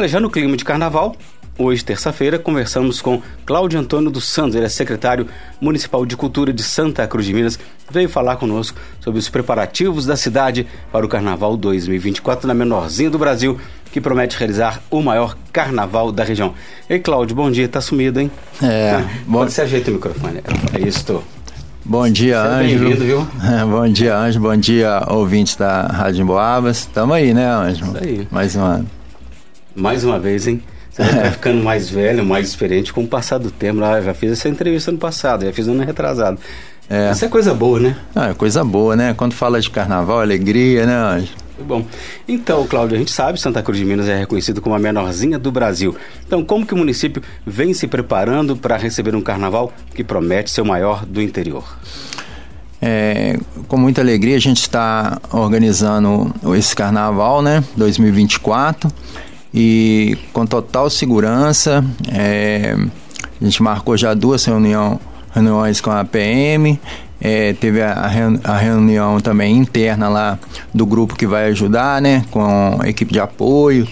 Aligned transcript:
Olha, 0.00 0.08
já 0.08 0.18
no 0.18 0.30
clima 0.30 0.56
de 0.56 0.64
carnaval, 0.64 1.14
Hoje, 1.58 1.84
terça-feira, 1.84 2.38
conversamos 2.38 3.02
com 3.02 3.20
Cláudio 3.44 3.78
Antônio 3.78 4.10
dos 4.10 4.24
Santos, 4.24 4.54
ele 4.54 4.64
é 4.64 4.68
secretário 4.70 5.26
municipal 5.60 6.06
de 6.06 6.16
cultura 6.16 6.54
de 6.54 6.62
Santa 6.62 7.06
Cruz 7.06 7.26
de 7.26 7.34
Minas, 7.34 7.58
veio 7.90 8.08
falar 8.08 8.36
conosco 8.36 8.78
sobre 8.98 9.20
os 9.20 9.28
preparativos 9.28 10.06
da 10.06 10.16
cidade 10.16 10.66
para 10.90 11.04
o 11.04 11.08
Carnaval 11.08 11.54
2024 11.58 12.48
na 12.48 12.54
menorzinha 12.54 13.10
do 13.10 13.18
Brasil, 13.18 13.60
que 13.92 14.00
promete 14.00 14.38
realizar 14.38 14.80
o 14.90 15.02
maior 15.02 15.36
carnaval 15.52 16.10
da 16.10 16.24
região. 16.24 16.54
Ei, 16.88 16.98
Cláudio, 16.98 17.36
bom 17.36 17.50
dia, 17.50 17.68
tá 17.68 17.82
sumido, 17.82 18.20
hein? 18.20 18.30
É, 18.62 18.92
ah, 18.92 19.06
bom... 19.26 19.40
Pode 19.40 19.52
se 19.52 19.60
ajeita 19.60 19.90
o 19.90 19.94
microfone. 19.94 20.40
É 20.72 20.88
isso, 20.88 21.04
tô. 21.04 21.22
Bom 21.84 22.08
dia, 22.08 22.40
Ângelo. 22.40 22.96
viu? 22.96 23.28
É, 23.44 23.62
bom 23.68 23.86
dia, 23.86 24.16
Ângelo. 24.16 24.48
Bom 24.48 24.56
dia, 24.56 25.02
ouvintes 25.08 25.56
da 25.56 25.82
Rádio 25.82 26.24
Boabas. 26.24 26.86
Tamo 26.86 27.12
aí, 27.12 27.34
né, 27.34 27.46
Ângelo? 27.46 27.98
Aí. 28.00 28.26
Mais 28.30 28.56
um 28.56 28.62
ano. 28.62 28.99
Mais 29.74 30.04
uma 30.04 30.18
vez, 30.18 30.46
hein? 30.46 30.62
Você 30.90 31.02
vai 31.04 31.30
ficando 31.30 31.62
mais 31.62 31.88
velho, 31.88 32.24
mais 32.24 32.48
experiente 32.48 32.92
com 32.92 33.04
o 33.04 33.06
passar 33.06 33.38
do 33.38 33.50
tempo. 33.50 33.82
Ah, 33.82 34.00
já 34.00 34.12
fiz 34.12 34.32
essa 34.32 34.48
entrevista 34.48 34.90
no 34.90 34.98
passado, 34.98 35.44
já 35.44 35.52
fiz 35.52 35.68
ano 35.68 35.84
retrasado. 35.84 36.38
É. 36.88 37.12
Isso 37.12 37.24
é 37.24 37.28
coisa 37.28 37.54
boa, 37.54 37.78
né? 37.78 37.96
Ah, 38.14 38.30
é 38.30 38.34
coisa 38.34 38.64
boa, 38.64 38.96
né? 38.96 39.14
Quando 39.14 39.32
fala 39.32 39.60
de 39.60 39.70
carnaval, 39.70 40.20
alegria, 40.20 40.84
né, 40.84 40.94
Anjo? 40.94 41.32
Bom, 41.60 41.84
então, 42.26 42.66
Cláudio, 42.66 42.96
a 42.96 42.98
gente 42.98 43.12
sabe 43.12 43.34
que 43.34 43.40
Santa 43.40 43.62
Cruz 43.62 43.78
de 43.78 43.84
Minas 43.84 44.08
é 44.08 44.18
reconhecido 44.18 44.60
como 44.60 44.74
a 44.74 44.78
menorzinha 44.78 45.38
do 45.38 45.52
Brasil. 45.52 45.94
Então, 46.26 46.42
como 46.42 46.66
que 46.66 46.74
o 46.74 46.76
município 46.76 47.22
vem 47.46 47.74
se 47.74 47.86
preparando 47.86 48.56
para 48.56 48.76
receber 48.76 49.14
um 49.14 49.20
carnaval 49.20 49.72
que 49.94 50.02
promete 50.02 50.50
ser 50.50 50.62
o 50.62 50.64
maior 50.64 51.04
do 51.04 51.20
interior? 51.20 51.64
É, 52.82 53.38
com 53.68 53.76
muita 53.76 54.00
alegria 54.00 54.36
a 54.36 54.40
gente 54.40 54.62
está 54.62 55.20
organizando 55.30 56.34
esse 56.56 56.74
carnaval, 56.74 57.42
né, 57.42 57.62
2024 57.76 58.90
e 59.52 60.16
com 60.32 60.46
total 60.46 60.88
segurança. 60.90 61.84
É, 62.12 62.76
a 63.40 63.44
gente 63.44 63.62
marcou 63.62 63.96
já 63.96 64.14
duas 64.14 64.44
reunião, 64.44 65.00
reuniões 65.32 65.80
com 65.80 65.90
a 65.90 66.04
PM, 66.04 66.78
é, 67.20 67.52
teve 67.52 67.82
a, 67.82 67.92
a, 68.44 68.56
reunião 68.56 69.20
também 69.20 69.56
interna 69.56 70.08
lá 70.08 70.38
do 70.72 70.86
grupo 70.86 71.14
que 71.14 71.26
vai 71.26 71.48
ajudar, 71.48 72.00
né, 72.00 72.24
com 72.30 72.78
a 72.80 72.88
equipe 72.88 73.12
de 73.12 73.20
apoio. 73.20 73.86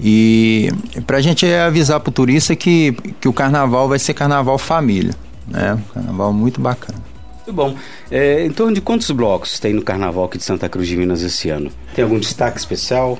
E 0.00 0.68
para 1.06 1.18
a 1.18 1.20
gente 1.20 1.46
avisar 1.46 2.00
para 2.00 2.10
o 2.10 2.12
turista 2.12 2.56
que, 2.56 2.92
que 3.20 3.28
o 3.28 3.32
carnaval 3.32 3.88
vai 3.88 4.00
ser 4.00 4.14
carnaval 4.14 4.58
família, 4.58 5.14
né? 5.46 5.78
Carnaval 5.94 6.32
muito 6.32 6.60
bacana. 6.60 6.98
Muito 7.46 7.52
bom. 7.52 7.76
É, 8.10 8.44
em 8.44 8.50
torno 8.50 8.74
de 8.74 8.80
quantos 8.80 9.08
blocos 9.12 9.60
tem 9.60 9.72
no 9.72 9.82
carnaval 9.82 10.24
aqui 10.24 10.38
de 10.38 10.44
Santa 10.44 10.68
Cruz 10.68 10.88
de 10.88 10.96
Minas 10.96 11.22
esse 11.22 11.50
ano? 11.50 11.70
Tem 11.94 12.02
algum 12.02 12.18
destaque 12.18 12.58
especial? 12.58 13.16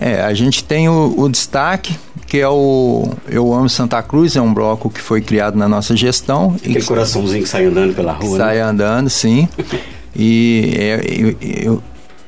É, 0.00 0.22
a 0.22 0.32
gente 0.32 0.62
tem 0.62 0.88
o, 0.88 1.12
o, 1.18 1.28
destaque, 1.28 1.98
que 2.24 2.38
é 2.38 2.48
o 2.48 3.10
Eu 3.28 3.52
Amo 3.52 3.68
Santa 3.68 4.00
Cruz, 4.00 4.36
é 4.36 4.40
um 4.40 4.54
bloco 4.54 4.88
que 4.88 5.00
foi 5.00 5.20
criado 5.20 5.58
na 5.58 5.68
nossa 5.68 5.96
gestão. 5.96 6.54
Aquele 6.54 6.80
coraçãozinho 6.84 7.42
que 7.42 7.48
sai 7.48 7.64
andando 7.64 7.92
pela 7.96 8.12
rua, 8.12 8.38
Sai 8.38 8.56
né? 8.56 8.62
andando, 8.62 9.10
sim. 9.10 9.48
e 10.14 10.72
é, 10.78 11.00
eu, 11.04 11.36
eu, 11.40 11.82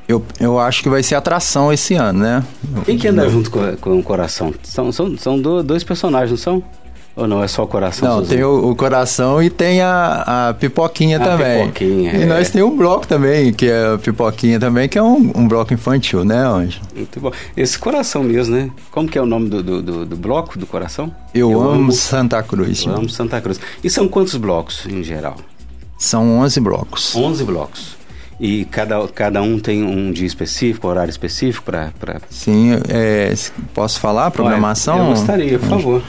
eu, 0.05 0.25
eu, 0.37 0.59
acho 0.59 0.83
que 0.83 0.89
vai 0.89 1.01
ser 1.01 1.15
atração 1.15 1.71
esse 1.71 1.95
ano, 1.95 2.19
né? 2.19 2.43
Quem 2.83 2.97
que 2.97 3.07
anda 3.07 3.29
junto 3.29 3.49
com, 3.49 3.77
com 3.77 3.99
o 3.99 4.03
coração? 4.03 4.53
São, 4.63 4.91
são, 4.91 5.17
são 5.17 5.41
dois 5.63 5.85
personagens, 5.85 6.31
não 6.31 6.37
são? 6.37 6.63
Ou 7.15 7.27
não, 7.27 7.43
é 7.43 7.47
só 7.47 7.63
o 7.63 7.67
coração? 7.67 8.07
Não, 8.07 8.25
tem 8.25 8.41
o, 8.43 8.69
o, 8.69 8.75
coração 8.75 9.43
e 9.43 9.49
tem 9.49 9.81
a, 9.81 10.49
a 10.49 10.53
pipoquinha 10.53 11.17
a 11.17 11.19
também. 11.19 11.67
Pipoquinha, 11.67 12.13
e 12.13 12.23
é. 12.23 12.25
nós 12.25 12.49
temos 12.49 12.71
um 12.71 12.77
bloco 12.77 13.05
também, 13.05 13.51
que 13.51 13.65
é 13.65 13.93
a 13.93 13.97
pipoquinha 13.97 14.59
também, 14.59 14.87
que 14.87 14.97
é 14.97 15.03
um, 15.03 15.31
um 15.35 15.47
bloco 15.47 15.73
infantil, 15.73 16.23
né, 16.23 16.37
Anjo? 16.37 16.79
Muito 16.95 17.19
bom. 17.19 17.31
Esse 17.55 17.77
coração 17.77 18.23
mesmo, 18.23 18.55
né? 18.55 18.71
Como 18.91 19.09
que 19.09 19.17
é 19.17 19.21
o 19.21 19.25
nome 19.25 19.49
do, 19.49 19.61
do, 19.61 19.81
do, 19.81 20.05
do 20.05 20.15
bloco, 20.15 20.57
do 20.57 20.65
coração? 20.65 21.13
Eu, 21.33 21.51
Eu 21.51 21.61
amo, 21.61 21.71
amo, 21.71 21.91
Santa 21.91 22.41
Cruz. 22.41 22.85
Eu 22.85 22.95
amo 22.95 23.09
Santa 23.09 23.41
Cruz. 23.41 23.59
E 23.83 23.89
são 23.89 24.07
quantos 24.07 24.35
blocos 24.35 24.85
em 24.85 25.03
geral? 25.03 25.35
São 25.97 26.39
11 26.39 26.59
blocos. 26.61 27.15
11 27.15 27.43
blocos. 27.43 28.01
E 28.39 28.65
cada, 28.65 29.07
cada 29.09 29.41
um 29.41 29.59
tem 29.59 29.83
um 29.83 30.11
dia 30.11 30.25
específico, 30.25 30.87
horário 30.87 31.11
específico 31.11 31.63
para. 31.63 31.91
Pra... 31.99 32.19
Sim, 32.29 32.71
é, 32.89 33.31
posso 33.71 33.99
falar 33.99 34.25
a 34.27 34.31
programação? 34.31 34.97
eu 34.97 35.05
gostaria, 35.09 35.59
por 35.59 35.69
favor. 35.69 36.03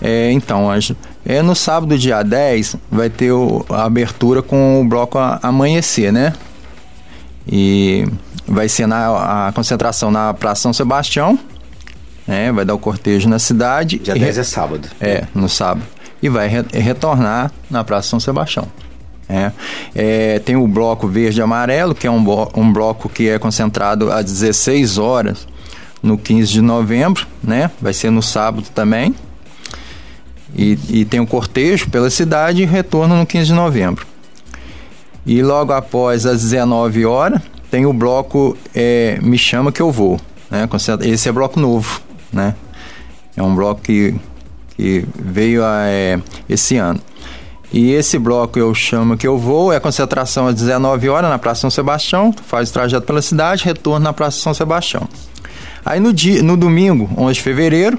É, 0.00 0.30
então, 0.30 0.68
é, 1.26 1.42
no 1.42 1.54
sábado, 1.54 1.98
dia 1.98 2.22
10, 2.22 2.76
vai 2.90 3.10
ter 3.10 3.32
o, 3.32 3.64
a 3.68 3.84
abertura 3.84 4.42
com 4.42 4.80
o 4.80 4.84
bloco 4.84 5.18
Amanhecer, 5.42 6.12
né? 6.12 6.32
E 7.46 8.06
vai 8.46 8.68
ser 8.68 8.86
na, 8.86 9.48
a 9.48 9.52
concentração 9.52 10.10
na 10.10 10.32
Praça 10.34 10.62
São 10.62 10.72
Sebastião, 10.72 11.38
né? 12.26 12.52
Vai 12.52 12.64
dar 12.64 12.74
o 12.74 12.78
cortejo 12.78 13.28
na 13.28 13.38
cidade. 13.38 13.98
Dia 13.98 14.14
10 14.14 14.38
é 14.38 14.42
sábado. 14.42 14.88
É, 15.00 15.24
no 15.34 15.48
sábado. 15.48 15.84
E 16.22 16.28
vai 16.28 16.48
re, 16.48 16.64
retornar 16.72 17.50
na 17.70 17.82
Praça 17.82 18.08
São 18.08 18.20
Sebastião. 18.20 18.66
É, 19.28 19.52
é, 19.94 20.38
tem 20.38 20.56
o 20.56 20.66
bloco 20.66 21.06
verde 21.06 21.40
e 21.40 21.42
amarelo, 21.42 21.94
que 21.94 22.06
é 22.06 22.10
um, 22.10 22.24
um 22.56 22.72
bloco 22.72 23.08
que 23.08 23.28
é 23.28 23.38
concentrado 23.38 24.10
às 24.10 24.24
16 24.24 24.96
horas 24.96 25.46
no 26.02 26.16
15 26.16 26.50
de 26.50 26.60
novembro, 26.62 27.26
né? 27.42 27.70
Vai 27.80 27.92
ser 27.92 28.10
no 28.10 28.22
sábado 28.22 28.66
também. 28.74 29.14
E, 30.54 30.78
e 30.88 31.04
tem 31.04 31.20
um 31.20 31.26
cortejo 31.26 31.88
pela 31.90 32.10
cidade 32.10 32.62
e 32.62 32.66
retorno 32.66 33.16
no 33.16 33.26
15 33.26 33.46
de 33.46 33.52
novembro. 33.52 34.06
E 35.26 35.42
logo 35.42 35.72
após 35.72 36.24
as 36.24 36.42
19 36.42 37.04
horas, 37.04 37.40
tem 37.70 37.84
o 37.84 37.92
bloco 37.92 38.56
é, 38.74 39.18
Me 39.22 39.36
Chama 39.36 39.70
Que 39.70 39.82
Eu 39.82 39.92
Vou. 39.92 40.18
Né? 40.50 40.68
Esse 41.02 41.28
é 41.28 41.32
bloco 41.32 41.60
novo, 41.60 42.00
né? 42.32 42.54
É 43.36 43.42
um 43.42 43.54
bloco 43.54 43.82
que, 43.82 44.14
que 44.76 45.04
veio 45.14 45.62
a, 45.64 45.84
é, 45.86 46.18
esse 46.48 46.76
ano. 46.76 47.00
E 47.70 47.92
esse 47.92 48.18
bloco 48.18 48.58
eu 48.58 48.74
chamo 48.74 49.16
que 49.16 49.26
eu 49.26 49.36
vou, 49.36 49.72
é 49.72 49.78
concentração 49.78 50.46
às 50.46 50.54
19 50.54 51.08
horas 51.10 51.30
na 51.30 51.38
Praça 51.38 51.60
São 51.60 51.70
Sebastião, 51.70 52.34
faz 52.46 52.70
o 52.70 52.72
trajeto 52.72 53.06
pela 53.06 53.20
cidade, 53.20 53.64
retorno 53.64 54.04
na 54.04 54.12
Praça 54.12 54.40
São 54.40 54.54
Sebastião. 54.54 55.06
Aí 55.84 56.00
no, 56.00 56.12
dia, 56.12 56.42
no 56.42 56.56
domingo, 56.56 57.10
11 57.16 57.34
de 57.34 57.42
fevereiro, 57.42 57.98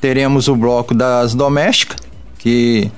teremos 0.00 0.48
o 0.48 0.56
bloco 0.56 0.94
das 0.94 1.34
domésticas, 1.34 1.98
que 2.38 2.90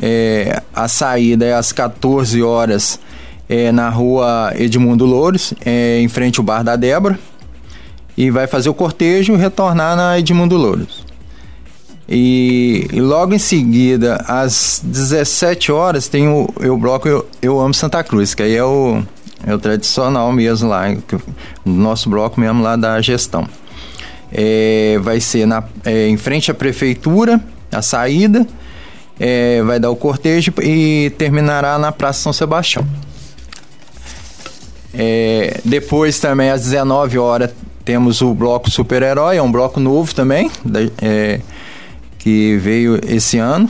é, 0.00 0.62
a 0.74 0.88
saída 0.88 1.44
é 1.44 1.54
às 1.54 1.72
14 1.72 2.42
horas 2.42 2.98
é, 3.48 3.70
na 3.70 3.88
rua 3.88 4.52
Edmundo 4.56 5.04
Louros, 5.04 5.52
é, 5.64 6.00
em 6.00 6.08
frente 6.08 6.38
ao 6.38 6.44
bar 6.44 6.62
da 6.62 6.76
Débora, 6.76 7.18
e 8.16 8.30
vai 8.30 8.46
fazer 8.46 8.68
o 8.68 8.74
cortejo 8.74 9.34
e 9.34 9.36
retornar 9.36 9.96
na 9.96 10.18
Edmundo 10.18 10.56
Louros. 10.56 11.04
E, 12.08 12.88
e, 12.92 13.00
logo 13.00 13.34
em 13.34 13.38
seguida, 13.38 14.16
às 14.26 14.82
17 14.84 15.70
horas, 15.70 16.08
tem 16.08 16.28
o, 16.28 16.48
o 16.60 16.76
bloco 16.76 17.06
Eu, 17.06 17.26
Eu 17.40 17.60
Amo 17.60 17.72
Santa 17.72 18.02
Cruz, 18.02 18.34
que 18.34 18.42
aí 18.42 18.56
é 18.56 18.64
o, 18.64 19.00
é 19.46 19.54
o 19.54 19.58
tradicional 19.58 20.32
mesmo 20.32 20.68
lá, 20.68 20.86
o 21.64 21.70
nosso 21.70 22.10
bloco 22.10 22.40
mesmo 22.40 22.62
lá 22.62 22.74
da 22.74 23.00
gestão 23.00 23.46
é, 24.32 24.98
vai 25.00 25.20
ser 25.20 25.46
na, 25.46 25.62
é, 25.84 26.08
em 26.08 26.16
frente 26.16 26.50
à 26.50 26.54
prefeitura, 26.54 27.40
a 27.70 27.82
saída, 27.82 28.46
é, 29.18 29.62
vai 29.62 29.78
dar 29.78 29.90
o 29.90 29.96
cortejo 29.96 30.52
e 30.62 31.12
terminará 31.18 31.78
na 31.78 31.92
Praça 31.92 32.22
São 32.22 32.32
Sebastião. 32.32 32.86
É, 34.92 35.60
depois 35.64 36.18
também 36.18 36.50
às 36.50 36.62
19 36.62 37.18
horas 37.18 37.50
temos 37.84 38.20
o 38.22 38.34
bloco 38.34 38.70
Super-Herói, 38.70 39.36
é 39.36 39.42
um 39.42 39.50
bloco 39.50 39.80
novo 39.80 40.14
também, 40.14 40.50
é, 41.00 41.40
que 42.18 42.56
veio 42.58 43.00
esse 43.06 43.38
ano. 43.38 43.68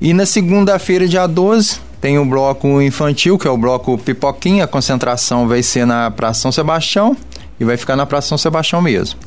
E 0.00 0.12
na 0.12 0.26
segunda-feira, 0.26 1.08
dia 1.08 1.26
12, 1.26 1.80
tem 2.00 2.18
o 2.18 2.24
bloco 2.24 2.82
infantil, 2.82 3.38
que 3.38 3.48
é 3.48 3.50
o 3.50 3.56
bloco 3.56 3.96
Pipoquinha, 3.96 4.64
a 4.64 4.66
concentração 4.66 5.48
vai 5.48 5.62
ser 5.62 5.86
na 5.86 6.10
Praça 6.10 6.40
São 6.40 6.52
Sebastião 6.52 7.16
e 7.58 7.64
vai 7.64 7.76
ficar 7.76 7.96
na 7.96 8.06
Praça 8.06 8.28
São 8.28 8.38
Sebastião 8.38 8.80
mesmo. 8.82 9.18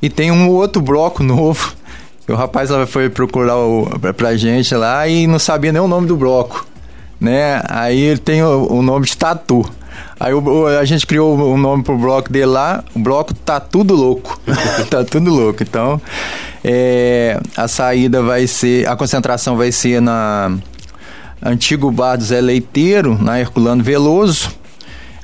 E 0.00 0.10
tem 0.10 0.30
um 0.30 0.48
outro 0.48 0.80
bloco 0.80 1.22
novo. 1.24 1.74
O 2.28 2.34
rapaz 2.34 2.70
foi 2.88 3.08
procurar 3.08 3.56
o, 3.56 3.86
pra, 4.00 4.12
pra 4.12 4.36
gente 4.36 4.74
lá 4.74 5.06
e 5.06 5.26
não 5.26 5.38
sabia 5.38 5.72
nem 5.72 5.80
o 5.80 5.88
nome 5.88 6.08
do 6.08 6.16
bloco. 6.16 6.66
Né? 7.20 7.62
Aí 7.68 7.98
ele 7.98 8.18
tem 8.18 8.42
o, 8.42 8.66
o 8.72 8.82
nome 8.82 9.06
de 9.06 9.16
Tatu. 9.16 9.64
Aí 10.18 10.34
o, 10.34 10.66
a 10.66 10.84
gente 10.84 11.06
criou 11.06 11.38
o 11.38 11.54
um 11.54 11.56
nome 11.56 11.82
pro 11.82 11.96
bloco 11.96 12.30
dele 12.30 12.46
lá, 12.46 12.84
o 12.94 12.98
bloco 12.98 13.32
Tá 13.32 13.60
Tudo 13.60 13.94
Louco. 13.94 14.38
tá 14.90 15.04
tudo 15.04 15.32
louco. 15.32 15.62
Então, 15.62 16.00
é, 16.64 17.40
a 17.56 17.68
saída 17.68 18.22
vai 18.22 18.46
ser, 18.46 18.88
a 18.88 18.96
concentração 18.96 19.56
vai 19.56 19.70
ser 19.70 20.02
na 20.02 20.52
Antigo 21.42 21.90
Bar 21.90 22.16
do 22.16 22.24
Zé 22.24 22.40
Leiteiro, 22.40 23.16
na 23.22 23.38
Herculano 23.38 23.82
Veloso, 23.82 24.50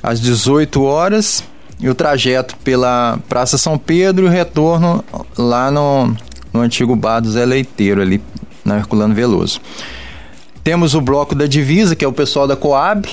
às 0.01 0.21
18 0.21 0.81
horas 0.83 1.43
e 1.83 1.89
o 1.89 1.93
trajeto 1.93 2.55
pela 2.63 3.19
Praça 3.27 3.57
São 3.57 3.77
Pedro 3.77 4.25
e 4.25 4.29
o 4.29 4.31
retorno 4.31 5.03
lá 5.37 5.69
no, 5.69 6.15
no 6.53 6.61
antigo 6.61 6.95
bar 6.95 7.19
do 7.19 7.29
Zé 7.29 7.43
Leiteiro, 7.43 8.01
ali 8.01 8.21
na 8.63 8.77
Herculano 8.77 9.13
Veloso. 9.13 9.59
Temos 10.63 10.95
o 10.95 11.01
bloco 11.01 11.35
da 11.35 11.45
divisa, 11.45 11.93
que 11.93 12.05
é 12.05 12.07
o 12.07 12.13
pessoal 12.13 12.47
da 12.47 12.55
Coab, 12.55 13.05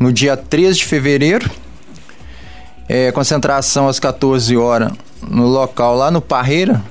no 0.00 0.12
dia 0.12 0.36
13 0.36 0.78
de 0.78 0.84
fevereiro. 0.84 1.48
É, 2.88 3.12
concentração 3.12 3.86
às 3.86 4.00
14 4.00 4.56
horas 4.56 4.90
no 5.22 5.46
local 5.46 5.94
lá 5.94 6.10
no 6.10 6.20
Parreira. 6.20 6.82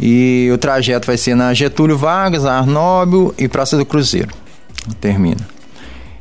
E 0.00 0.48
o 0.50 0.56
trajeto 0.56 1.06
vai 1.06 1.18
ser 1.18 1.34
na 1.34 1.52
Getúlio 1.52 1.98
Vargas, 1.98 2.46
Arnóbio 2.46 3.34
e 3.36 3.46
Praça 3.46 3.76
do 3.76 3.84
Cruzeiro. 3.84 4.30
Termina. 5.02 5.59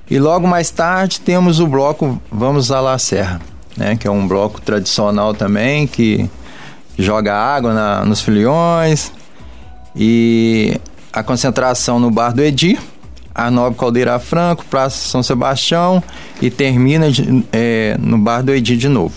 E 0.09 0.17
logo 0.17 0.47
mais 0.47 0.71
tarde 0.71 1.19
temos 1.19 1.59
o 1.59 1.67
bloco 1.67 2.19
Vamos 2.31 2.71
à 2.71 2.81
La 2.81 2.97
Serra, 2.97 3.39
né, 3.77 3.95
que 3.95 4.07
é 4.07 4.11
um 4.11 4.27
bloco 4.27 4.59
tradicional 4.59 5.33
também, 5.33 5.85
que 5.85 6.29
joga 6.97 7.35
água 7.35 7.73
na, 7.73 8.06
nos 8.06 8.21
filiões. 8.21 9.11
E 9.95 10.79
a 11.13 11.21
concentração 11.21 12.00
no 12.00 12.09
Bar 12.09 12.33
do 12.33 12.41
Edi, 12.41 12.79
Arnóbio 13.33 13.77
Caldeira 13.77 14.17
Franco, 14.19 14.65
Praça 14.65 14.97
São 15.09 15.21
Sebastião 15.21 16.03
e 16.41 16.50
termina 16.50 17.12
de, 17.12 17.45
é, 17.51 17.95
no 18.00 18.17
Bar 18.17 18.41
do 18.41 18.51
Edi 18.51 18.75
de 18.77 18.89
novo. 18.89 19.15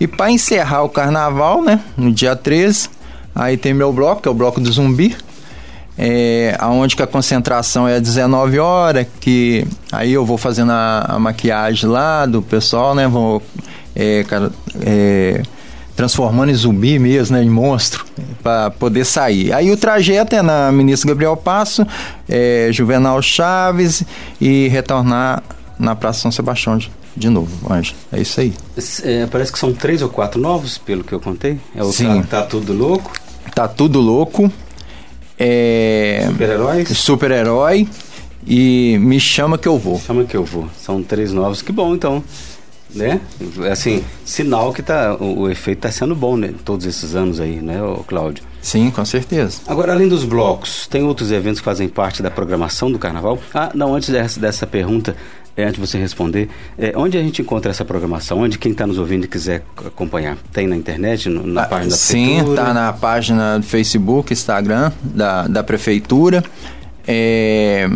E 0.00 0.06
para 0.06 0.30
encerrar 0.30 0.82
o 0.82 0.88
carnaval, 0.88 1.62
né, 1.62 1.80
no 1.96 2.10
dia 2.10 2.34
13, 2.34 2.88
Aí 3.34 3.56
tem 3.56 3.74
meu 3.74 3.92
bloco, 3.92 4.22
que 4.22 4.28
é 4.28 4.30
o 4.30 4.34
bloco 4.34 4.60
do 4.60 4.70
zumbi, 4.70 5.16
é, 5.96 6.56
aonde 6.58 6.96
que 6.96 7.02
a 7.02 7.06
concentração 7.06 7.86
é 7.86 8.00
19 8.00 8.58
horas, 8.58 9.06
que 9.20 9.66
aí 9.92 10.12
eu 10.12 10.24
vou 10.24 10.36
fazendo 10.36 10.72
a, 10.72 11.06
a 11.08 11.18
maquiagem 11.18 11.88
lá 11.88 12.26
do 12.26 12.42
pessoal, 12.42 12.94
né? 12.94 13.06
Vou 13.06 13.42
é, 13.94 14.24
é, 14.84 15.42
transformando 15.94 16.50
em 16.50 16.54
zumbi 16.54 16.98
mesmo, 16.98 17.36
né? 17.36 17.44
Em 17.44 17.50
monstro, 17.50 18.04
para 18.42 18.70
poder 18.70 19.04
sair. 19.04 19.52
Aí 19.52 19.70
o 19.70 19.76
trajeto 19.76 20.34
é 20.34 20.42
na 20.42 20.72
Ministro 20.72 21.08
Gabriel 21.08 21.36
Passo, 21.36 21.86
é, 22.28 22.68
Juvenal 22.72 23.22
Chaves 23.22 24.02
e 24.40 24.68
retornar 24.68 25.42
na 25.78 25.94
Praça 25.94 26.20
São 26.20 26.32
Sebastião 26.32 26.76
de, 26.76 26.90
de 27.16 27.28
novo, 27.28 27.72
Anjo. 27.72 27.94
É 28.12 28.20
isso 28.20 28.40
aí. 28.40 28.52
É, 29.04 29.26
parece 29.26 29.52
que 29.52 29.58
são 29.58 29.72
três 29.72 30.02
ou 30.02 30.08
quatro 30.08 30.40
novos, 30.40 30.76
pelo 30.76 31.04
que 31.04 31.12
eu 31.12 31.20
contei. 31.20 31.58
É 31.74 31.82
o 31.84 31.92
Sim. 31.92 32.22
Tá, 32.22 32.40
tá 32.40 32.42
Tudo 32.42 32.72
Louco. 32.72 33.12
Tá 33.54 33.68
Tudo 33.68 34.00
Louco. 34.00 34.50
É... 35.38 36.24
Super-heróis? 36.28 36.88
Super-herói. 36.88 37.88
E 38.46 38.98
Me 38.98 39.18
Chama 39.18 39.56
Que 39.56 39.68
Eu 39.68 39.78
Vou. 39.78 39.98
Chama 39.98 40.24
Que 40.24 40.36
Eu 40.36 40.44
Vou. 40.44 40.68
São 40.78 41.02
três 41.02 41.32
novos. 41.32 41.62
Que 41.62 41.72
bom, 41.72 41.94
então. 41.94 42.22
Né? 42.94 43.20
Assim, 43.72 44.04
sinal 44.24 44.72
que 44.72 44.80
tá, 44.80 45.16
o, 45.18 45.40
o 45.40 45.50
efeito 45.50 45.78
está 45.78 45.90
sendo 45.90 46.14
bom, 46.14 46.36
né? 46.36 46.54
Todos 46.64 46.86
esses 46.86 47.16
anos 47.16 47.40
aí, 47.40 47.56
né, 47.56 47.78
Cláudio? 48.06 48.44
Sim, 48.62 48.88
com 48.90 49.04
certeza. 49.04 49.62
Agora, 49.66 49.92
além 49.92 50.06
dos 50.06 50.24
blocos, 50.24 50.86
tem 50.86 51.02
outros 51.02 51.32
eventos 51.32 51.58
que 51.58 51.64
fazem 51.64 51.88
parte 51.88 52.22
da 52.22 52.30
programação 52.30 52.92
do 52.92 52.98
Carnaval? 52.98 53.38
Ah, 53.52 53.70
não, 53.74 53.96
antes 53.96 54.10
dessa, 54.10 54.38
dessa 54.38 54.64
pergunta, 54.64 55.16
é, 55.56 55.64
antes 55.64 55.74
de 55.74 55.80
você 55.80 55.98
responder, 55.98 56.48
é, 56.76 56.92
onde 56.96 57.16
a 57.16 57.22
gente 57.22 57.40
encontra 57.42 57.70
essa 57.70 57.84
programação? 57.84 58.40
Onde 58.40 58.58
quem 58.58 58.72
está 58.72 58.86
nos 58.86 58.98
ouvindo 58.98 59.24
e 59.24 59.28
quiser 59.28 59.62
acompanhar? 59.84 60.36
Tem 60.52 60.66
na 60.66 60.76
internet, 60.76 61.28
no, 61.28 61.46
na 61.46 61.62
ah, 61.62 61.66
página 61.66 61.90
da 61.90 61.96
Sim, 61.96 62.24
Prefeitura? 62.24 62.46
Sim, 62.46 62.52
está 62.52 62.74
na 62.74 62.92
página 62.92 63.58
do 63.58 63.66
Facebook, 63.66 64.32
Instagram 64.32 64.92
da, 65.02 65.46
da 65.46 65.62
Prefeitura. 65.62 66.42
É, 67.06 67.88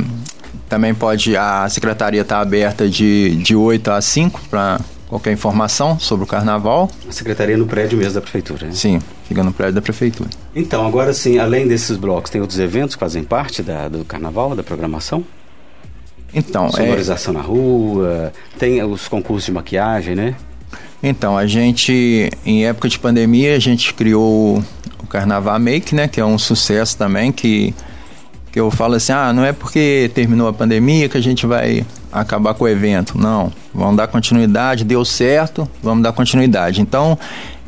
também 0.69 0.95
pode, 0.95 1.37
a 1.37 1.69
secretaria 1.69 2.21
está 2.21 2.41
aberta 2.41 2.89
de, 2.89 3.37
de 3.37 3.57
8 3.57 3.91
a 3.91 4.01
5 4.01 4.41
para 4.51 4.81
qualquer 5.09 5.33
informação 5.33 5.99
sobre 5.99 6.25
o 6.25 6.27
carnaval. 6.27 6.91
A 7.09 7.13
secretaria 7.13 7.57
no 7.57 7.67
prédio 7.67 7.99
mesmo 7.99 8.15
da 8.15 8.21
prefeitura, 8.21 8.67
né? 8.67 8.73
Sim, 8.73 9.01
fica 9.27 9.43
no 9.43 9.53
prédio 9.53 9.75
da 9.75 9.83
prefeitura. 9.83 10.29
Então, 10.55 10.87
agora 10.87 11.13
sim, 11.15 11.39
além 11.39 11.67
desses 11.67 11.97
blocos, 11.97 12.31
tem 12.31 12.41
outros 12.41 12.61
eventos 12.61 12.95
que 12.95 13.01
fazem 13.01 13.25
parte 13.25 13.63
da, 13.63 13.89
do 13.89 14.05
carnaval, 14.05 14.55
da 14.55 14.63
programação? 14.63 15.25
Então, 16.33 16.67
é- 16.67 16.71
Sonorização 16.71 17.35
é... 17.35 17.37
na 17.37 17.43
rua, 17.43 18.33
tem 18.59 18.83
os 18.83 19.09
concursos 19.09 19.47
de 19.47 19.53
maquiagem, 19.53 20.15
né? 20.15 20.35
Então, 21.03 21.39
a 21.39 21.47
gente, 21.47 22.31
em 22.45 22.67
época 22.67 22.89
de 22.89 22.99
pandemia, 22.99 23.55
a 23.55 23.59
gente 23.59 23.95
criou 23.95 24.63
o 25.03 25.07
Carnaval 25.07 25.59
Make, 25.59 25.95
né? 25.95 26.09
Que 26.09 26.21
é 26.21 26.25
um 26.25 26.39
sucesso 26.39 26.97
também, 26.97 27.31
que, 27.31 27.73
que 28.51 28.59
eu 28.59 28.71
falo 28.71 28.95
assim, 28.95 29.13
ah, 29.13 29.33
não 29.33 29.45
é 29.45 29.53
porque 29.53 30.11
terminou 30.13 30.49
a 30.49 30.53
pandemia 30.53 31.09
que 31.09 31.17
a 31.17 31.21
gente 31.21 31.47
vai 31.47 31.87
acabar 32.13 32.55
com 32.55 32.65
o 32.65 32.69
evento. 32.69 33.17
Não, 33.17 33.53
vamos 33.73 33.97
dar 33.97 34.09
continuidade, 34.09 34.85
deu 34.85 35.05
certo, 35.05 35.69
vamos 35.83 36.03
dar 36.03 36.13
continuidade. 36.13 36.81
Então, 36.81 37.17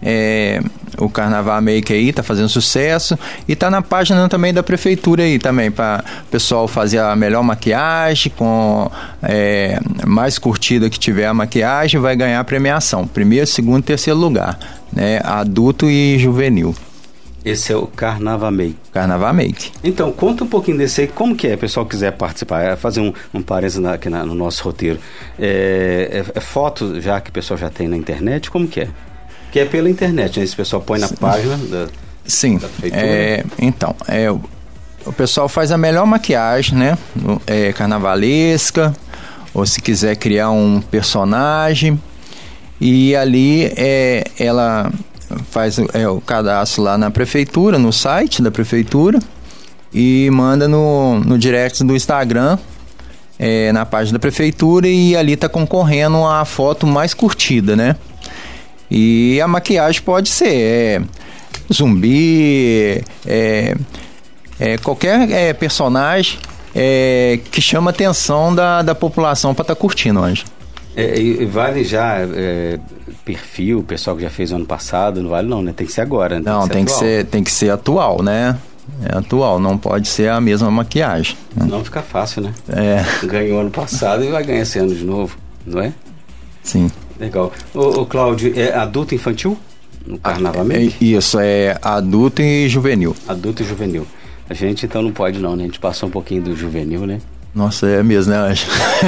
é, 0.03 0.61
o 1.01 1.09
Carnaval 1.09 1.61
Make 1.61 1.93
aí 1.93 2.13
tá 2.13 2.23
fazendo 2.23 2.49
sucesso 2.49 3.19
e 3.49 3.57
tá 3.57 3.71
na 3.71 3.83
página 3.83 4.29
também 4.29 4.53
da 4.53 4.63
prefeitura 4.63 5.23
aí 5.23 5.39
também 5.39 5.71
para 5.71 6.05
o 6.27 6.31
pessoal 6.31 6.69
fazer 6.69 6.99
a 6.99 7.17
melhor 7.17 7.43
maquiagem 7.43 8.33
com 8.37 8.91
é, 9.23 9.81
mais 10.07 10.39
curtida 10.39 10.89
que 10.89 10.99
tiver 10.99 11.27
a 11.27 11.35
maquiagem 11.35 12.01
vai 12.01 12.15
ganhar 12.15 12.39
a 12.39 12.45
premiação 12.45 13.07
primeiro 13.07 13.47
segundo 13.47 13.83
terceiro 13.83 14.19
lugar 14.19 14.59
né 14.93 15.21
adulto 15.25 15.91
e 15.91 16.19
juvenil 16.19 16.75
esse 17.45 17.73
é 17.73 17.77
o 17.77 17.87
Carnaval 17.87 18.51
Make. 18.51 18.77
Carnaval 18.93 19.33
Make. 19.33 19.73
Então, 19.83 20.13
conta 20.13 20.45
um 20.45 20.47
pouquinho 20.47 20.77
desse 20.77 21.03
aí, 21.03 21.09
como 21.09 21.35
que 21.35 21.47
é, 21.47 21.55
o 21.55 21.59
pessoal 21.59 21.87
quiser 21.87 22.13
participar, 22.13 22.63
é 22.63 22.77
fazer 22.77 23.01
um, 23.01 23.15
um 23.33 23.41
parênteses 23.41 23.83
aqui 23.83 24.11
na, 24.11 24.27
no 24.27 24.35
nosso 24.35 24.63
roteiro. 24.63 24.99
É, 25.39 26.23
é, 26.23 26.39
é, 26.39 26.41
foto 26.41 27.01
já 27.01 27.19
que 27.19 27.31
o 27.31 27.33
pessoal 27.33 27.57
já 27.57 27.71
tem 27.71 27.89
na 27.89 27.97
internet, 27.97 28.51
como 28.51 28.69
que 28.69 28.81
é? 28.81 28.89
Que 29.51 29.61
é 29.61 29.65
pela 29.65 29.91
internet, 29.91 30.39
né? 30.39 30.45
Esse 30.45 30.55
pessoal 30.55 30.81
põe 30.81 30.99
na 30.99 31.09
Sim. 31.09 31.17
página 31.17 31.57
da, 31.57 31.89
Sim. 32.25 32.59
Da 32.59 32.69
é, 32.93 33.45
então, 33.59 33.95
é, 34.07 34.31
o, 34.31 35.13
pessoal 35.13 35.49
faz 35.49 35.73
a 35.73 35.79
melhor 35.79 36.07
maquiagem, 36.07 36.79
né? 36.79 36.99
É, 37.47 37.73
carnavalesca, 37.73 38.95
ou 39.53 39.67
se 39.67 39.81
quiser 39.81 40.17
criar 40.17 40.51
um 40.51 40.81
personagem. 40.81 42.01
E 42.81 43.15
ali 43.15 43.73
é, 43.77 44.25
ela 44.39 44.91
faz 45.51 45.79
é, 45.93 46.09
o 46.09 46.21
cadastro 46.21 46.83
lá 46.83 46.97
na 46.97 47.11
prefeitura, 47.11 47.79
no 47.79 47.93
site 47.93 48.41
da 48.41 48.51
prefeitura, 48.51 49.19
e 49.93 50.31
manda 50.33 50.69
no, 50.69 51.21
no 51.21 51.37
direct 51.37 51.83
do 51.85 51.95
Instagram, 51.95 52.59
é, 53.39 53.73
na 53.73 53.85
página 53.85 54.19
da 54.19 54.21
prefeitura, 54.21 54.89
e 54.89 55.17
ali 55.17 55.37
tá 55.37 55.49
concorrendo 55.49 56.25
a 56.25 56.45
foto 56.45 56.87
mais 56.87 57.13
curtida, 57.13 57.75
né? 57.75 57.97
E 58.91 59.41
a 59.41 59.47
maquiagem 59.47 60.03
pode 60.03 60.29
ser 60.29 60.53
é, 60.53 61.03
zumbi, 61.73 63.03
é, 63.27 63.77
é 64.59 64.79
qualquer 64.79 65.31
é, 65.31 65.53
personagem 65.53 66.39
é, 66.75 67.39
que 67.51 67.61
chama 67.61 67.91
a 67.91 67.93
atenção 67.93 68.55
da, 68.55 68.83
da 68.83 68.95
população 68.95 69.55
para 69.55 69.63
estar 69.63 69.75
tá 69.75 69.81
curtindo, 69.81 70.21
Anjo. 70.21 70.45
É, 70.97 71.19
e 71.21 71.45
vale 71.47 71.85
já 71.85 72.17
perfil, 73.25 73.85
pessoal 73.85 74.17
que 74.17 74.23
já 74.23 74.31
fez 74.31 74.51
ano 74.51 74.67
passado, 74.67 75.23
não 75.23 75.31
vale 75.31 75.49
não, 75.49 75.63
né? 75.63 75.73
Tem 75.75 75.87
que 75.87 75.93
ser 75.93 76.01
agora. 76.01 76.37
Né? 76.37 76.43
Tem 76.45 76.53
não, 76.53 76.63
que 76.63 76.71
tem 76.71 76.85
que, 76.85 76.91
ser, 76.91 77.27
tem 77.27 77.45
que 77.45 77.51
ser 77.51 77.71
atual, 77.71 78.23
né? 78.23 78.59
É 79.05 79.17
atual, 79.17 79.61
não 79.61 79.79
pode 79.79 80.09
ser 80.09 80.31
a 80.31 80.41
mesma 80.41 80.71
maquiagem. 80.71 81.37
Né? 81.55 81.67
Não 81.69 81.85
fica 81.85 82.03
fácil, 82.03 82.43
né? 82.43 82.53
É. 82.69 83.27
Ganhou 83.27 83.61
ano 83.61 83.71
passado 83.71 84.25
e 84.25 84.29
vai 84.29 84.43
ganhar 84.43 84.63
esse 84.63 84.79
ano 84.79 84.95
de 84.95 85.05
novo, 85.05 85.37
não 85.65 85.81
é? 85.81 85.93
Sim. 86.63 86.91
Legal. 87.21 87.53
O, 87.75 88.01
o 88.01 88.07
Cláudio, 88.07 88.53
é 88.59 88.75
adulto 88.75 89.15
infantil? 89.15 89.59
No 90.07 90.19
carnaval 90.19 90.67
ah, 90.69 90.75
é, 90.75 90.91
Isso, 91.05 91.39
é 91.39 91.79
adulto 91.83 92.41
e 92.41 92.67
juvenil. 92.69 93.15
Adulto 93.29 93.63
e 93.63 93.67
juvenil. 93.67 94.07
A 94.49 94.55
gente 94.55 94.87
então 94.87 95.03
não 95.03 95.13
pode 95.13 95.39
não, 95.39 95.55
né? 95.55 95.65
A 95.65 95.67
gente 95.67 95.79
passou 95.79 96.09
um 96.09 96.13
pouquinho 96.13 96.43
do 96.43 96.57
juvenil, 96.57 97.07
né? 97.07 97.21
Nossa, 97.55 97.87
é 97.87 98.03
mesmo, 98.03 98.33
né? 98.33 98.55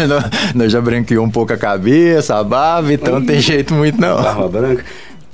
Nós 0.54 0.71
já 0.71 0.81
branqueou 0.81 1.25
um 1.25 1.31
pouco 1.31 1.52
a 1.52 1.57
cabeça, 1.57 2.37
a 2.37 2.45
barba, 2.45 2.92
então 2.92 3.19
não 3.19 3.26
tem 3.26 3.40
jeito 3.40 3.73
muito 3.73 4.00
não. 4.00 4.23
Barba 4.23 4.49
branca. 4.49 4.85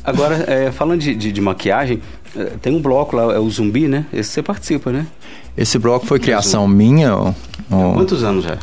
Agora, 0.04 0.44
é, 0.46 0.70
falando 0.70 1.00
de, 1.00 1.14
de, 1.14 1.32
de, 1.32 1.40
maquiagem, 1.40 2.00
é, 2.36 2.44
tem 2.62 2.74
um 2.74 2.80
bloco 2.80 3.16
lá, 3.16 3.34
é 3.34 3.38
o 3.38 3.50
Zumbi, 3.50 3.88
né? 3.88 4.06
Esse 4.12 4.30
você 4.30 4.42
participa, 4.42 4.92
né? 4.92 5.06
Esse 5.56 5.78
bloco 5.78 6.06
foi 6.06 6.18
criação 6.18 6.68
minha. 6.68 7.14
Ó, 7.14 7.34
ó. 7.70 7.92
Quantos 7.94 8.22
anos 8.22 8.44
já? 8.44 8.56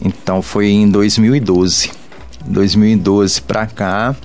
Então 0.00 0.42
foi 0.42 0.68
em 0.68 0.90
2012. 0.90 1.90
2012 2.48 3.42
para 3.42 3.66
cá, 3.66 4.16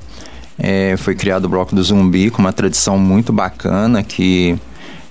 é, 0.57 0.95
foi 0.97 1.15
criado 1.15 1.45
o 1.45 1.49
Bloco 1.49 1.75
do 1.75 1.83
Zumbi 1.83 2.29
com 2.29 2.39
uma 2.39 2.53
tradição 2.53 2.97
muito 2.97 3.33
bacana 3.33 4.03
que 4.03 4.57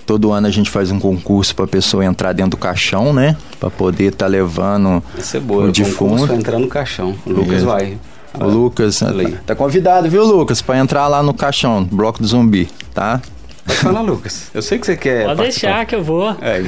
todo 0.07 0.33
ano 0.33 0.47
a 0.47 0.51
gente 0.51 0.71
faz 0.71 0.91
um 0.91 0.99
concurso 0.99 1.55
para 1.55 1.65
a 1.65 1.69
pessoa 1.69 2.05
entrar 2.05 2.33
dentro 2.33 2.53
do 2.53 2.57
caixão, 2.57 3.13
né? 3.13 3.37
Para 3.59 3.71
poder 3.71 4.13
estar 4.13 4.27
tá 4.27 4.31
levando 4.31 5.03
Essa 5.17 5.39
é 5.39 5.41
boa, 5.41 5.67
o 5.67 5.73
defunto. 5.73 6.33
Entrar 6.33 6.59
no 6.59 6.69
caixão. 6.69 7.15
O 7.25 7.31
Lucas 7.31 7.63
é. 7.63 7.65
vai. 7.65 7.99
O 8.35 8.45
Lucas, 8.45 8.99
tá, 8.99 9.09
tá 9.47 9.55
convidado, 9.55 10.09
viu, 10.09 10.25
Lucas, 10.25 10.63
para 10.63 10.79
entrar 10.79 11.07
lá 11.07 11.23
no 11.23 11.35
caixão, 11.35 11.85
Bloco 11.85 12.23
do 12.23 12.27
Zumbi, 12.27 12.67
tá? 12.95 13.21
Pode 13.65 13.79
falar, 13.79 14.01
Lucas. 14.01 14.51
Eu 14.55 14.63
sei 14.63 14.79
que 14.79 14.87
você 14.87 14.97
quer. 14.97 15.27
Pode 15.27 15.37
participar. 15.37 15.69
deixar 15.69 15.87
que 15.87 15.95
eu 15.95 16.03
vou. 16.03 16.31
É. 16.41 16.63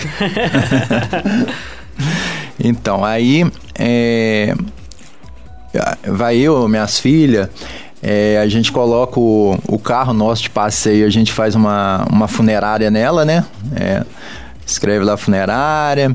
então, 2.61 3.05
aí 3.05 3.51
é, 3.79 4.55
vai 6.07 6.37
eu, 6.37 6.69
minhas 6.69 6.99
filhas, 6.99 7.49
é, 8.03 8.39
a 8.39 8.47
gente 8.47 8.71
coloca 8.71 9.19
o, 9.19 9.59
o, 9.67 9.79
carro 9.79 10.13
nosso 10.13 10.43
de 10.43 10.51
passeio, 10.51 11.07
a 11.07 11.11
gente 11.11 11.33
faz 11.33 11.55
uma, 11.55 12.05
uma 12.11 12.29
funerária 12.29 12.91
nela, 12.91 13.25
né? 13.25 13.45
É, 13.75 14.05
escreve 14.67 15.05
lá 15.05 15.17
funerária 15.17 16.15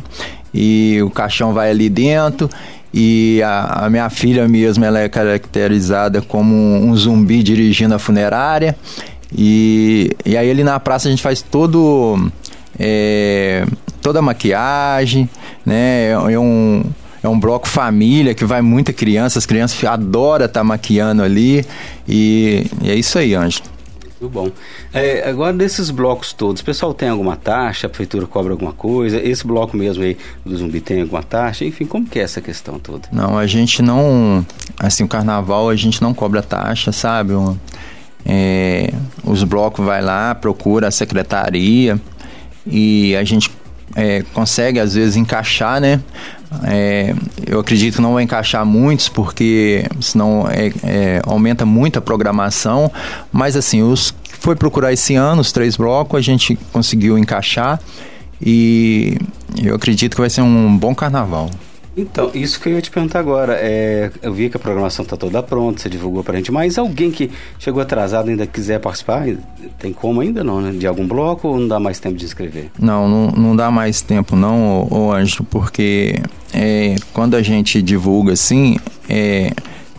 e 0.54 1.02
o 1.02 1.10
caixão 1.10 1.54
vai 1.54 1.72
ali 1.72 1.90
dentro 1.90 2.50
e 2.94 3.42
a, 3.44 3.86
a, 3.86 3.90
minha 3.90 4.10
filha 4.10 4.48
mesmo 4.48 4.84
ela 4.84 5.00
é 5.00 5.10
caracterizada 5.10 6.22
como 6.22 6.56
um, 6.56 6.90
um 6.90 6.96
zumbi 6.96 7.44
dirigindo 7.44 7.94
a 7.94 8.00
funerária 8.00 8.76
e, 9.36 10.12
e 10.26 10.36
aí 10.36 10.50
ali 10.50 10.64
na 10.64 10.80
praça 10.80 11.08
a 11.08 11.12
gente 11.12 11.22
faz 11.22 11.42
todo 11.42 12.32
é, 12.80 13.66
toda 14.02 14.20
a 14.20 14.22
maquiagem 14.24 15.30
né 15.64 16.10
é 16.12 16.40
um 16.40 16.84
é 17.30 17.32
um 17.32 17.40
bloco 17.40 17.68
família 17.68 18.34
que 18.34 18.44
vai 18.44 18.62
muita 18.62 18.92
criança, 18.92 19.40
as 19.40 19.46
crianças 19.46 19.82
adoram 19.84 20.46
estar 20.46 20.60
tá 20.60 20.64
maquiando 20.64 21.24
ali 21.24 21.66
e, 22.08 22.66
e 22.82 22.92
é 22.92 22.96
isso 22.96 23.18
aí, 23.18 23.36
Ângelo. 23.36 23.66
Muito 24.22 24.34
bom. 24.34 24.52
É, 24.94 25.30
agora, 25.30 25.54
desses 25.54 25.90
blocos 25.90 26.34
todos, 26.34 26.62
o 26.62 26.66
pessoal 26.66 26.94
tem 26.94 27.08
alguma 27.08 27.38
taxa? 27.38 27.88
A 27.88 27.90
prefeitura 27.90 28.28
cobra 28.28 28.52
alguma 28.52 28.74
coisa? 28.74 29.18
Esse 29.18 29.48
bloco 29.48 29.78
mesmo 29.78 30.04
aí 30.04 30.18
do 30.46 30.58
Zumbi 30.58 30.82
tem 30.82 31.02
alguma 31.02 31.24
taxa? 31.24 31.64
Enfim, 31.64 31.86
como 31.86 32.06
que 32.06 32.20
é 32.20 32.24
essa 32.24 32.42
questão 32.42 32.78
toda? 32.80 33.08
Não, 33.14 33.38
a 33.38 33.48
gente 33.48 33.82
não... 33.82 34.46
Assim, 34.78 35.06
o 35.06 35.08
carnaval 35.08 35.70
a 35.70 35.76
gente 35.76 36.02
não 36.02 36.14
cobra 36.14 36.42
taxa, 36.42 36.92
sabe? 36.92 37.32
É, 38.26 38.92
os 39.24 39.46
blocos 39.46 39.86
vai 39.86 40.02
lá, 40.02 40.36
procura 40.36 40.90
a 40.90 40.92
secretaria 40.92 41.98
e 42.68 43.16
a 43.16 43.24
gente 43.24 43.50
é, 43.96 44.24
consegue 44.34 44.80
às 44.80 44.96
vezes 44.96 45.16
encaixar, 45.16 45.80
né? 45.80 46.02
É, 46.64 47.14
eu 47.46 47.60
acredito 47.60 47.96
que 47.96 48.02
não 48.02 48.14
vai 48.14 48.24
encaixar 48.24 48.66
muitos, 48.66 49.08
porque 49.08 49.86
senão 50.02 50.48
é, 50.50 50.72
é, 50.84 51.22
aumenta 51.26 51.66
muito 51.66 52.00
a 52.00 52.02
programação. 52.02 52.92
Mas 53.32 53.56
assim, 53.56 53.82
os 53.82 54.14
foi 54.40 54.56
procurar 54.56 54.94
esse 54.94 55.16
ano, 55.16 55.42
os 55.42 55.52
três 55.52 55.76
blocos, 55.76 56.18
a 56.18 56.22
gente 56.22 56.58
conseguiu 56.72 57.18
encaixar 57.18 57.80
e 58.42 59.18
eu 59.62 59.76
acredito 59.76 60.16
que 60.16 60.22
vai 60.22 60.30
ser 60.30 60.42
um 60.42 60.78
bom 60.78 60.96
carnaval. 60.96 61.50
Então, 62.00 62.32
isso 62.34 62.60
que 62.60 62.70
eu 62.70 62.74
ia 62.74 62.82
te 62.82 62.90
perguntar 62.90 63.20
agora. 63.20 63.58
É, 63.60 64.12
eu 64.22 64.34
vi 64.34 64.50
que 64.50 64.58
a 64.58 64.60
programação 64.60 65.04
está 65.04 65.18
toda 65.18 65.44
pronta, 65.44 65.82
você 65.82 65.90
divulgou 65.90 66.24
para 66.24 66.34
a 66.34 66.38
gente, 66.38 66.52
mas 66.52 66.78
alguém 66.78 67.12
que 67.12 67.30
chegou 67.58 67.82
atrasado 67.82 68.30
ainda 68.30 68.48
quiser 68.48 68.80
participar, 68.80 69.28
tem 69.78 69.92
como 69.92 70.22
ainda 70.22 70.44
não, 70.44 70.62
né? 70.62 70.72
De 70.72 70.88
algum 70.88 71.08
bloco 71.08 71.48
ou 71.48 71.60
não 71.60 71.68
dá 71.68 71.80
mais 71.80 72.00
tempo 72.00 72.16
de 72.16 72.26
escrever? 72.26 72.72
Não, 72.80 73.08
não, 73.08 73.32
não 73.32 73.56
dá 73.56 73.70
mais 73.70 74.02
tempo 74.02 74.36
não, 74.36 74.88
ô, 74.90 75.08
ô 75.08 75.12
Anjo, 75.14 75.44
porque 75.44 76.22
é, 76.54 76.96
quando 77.14 77.36
a 77.36 77.42
gente 77.42 77.82
divulga 77.82 78.34
assim, 78.34 78.78
é, 79.08 79.52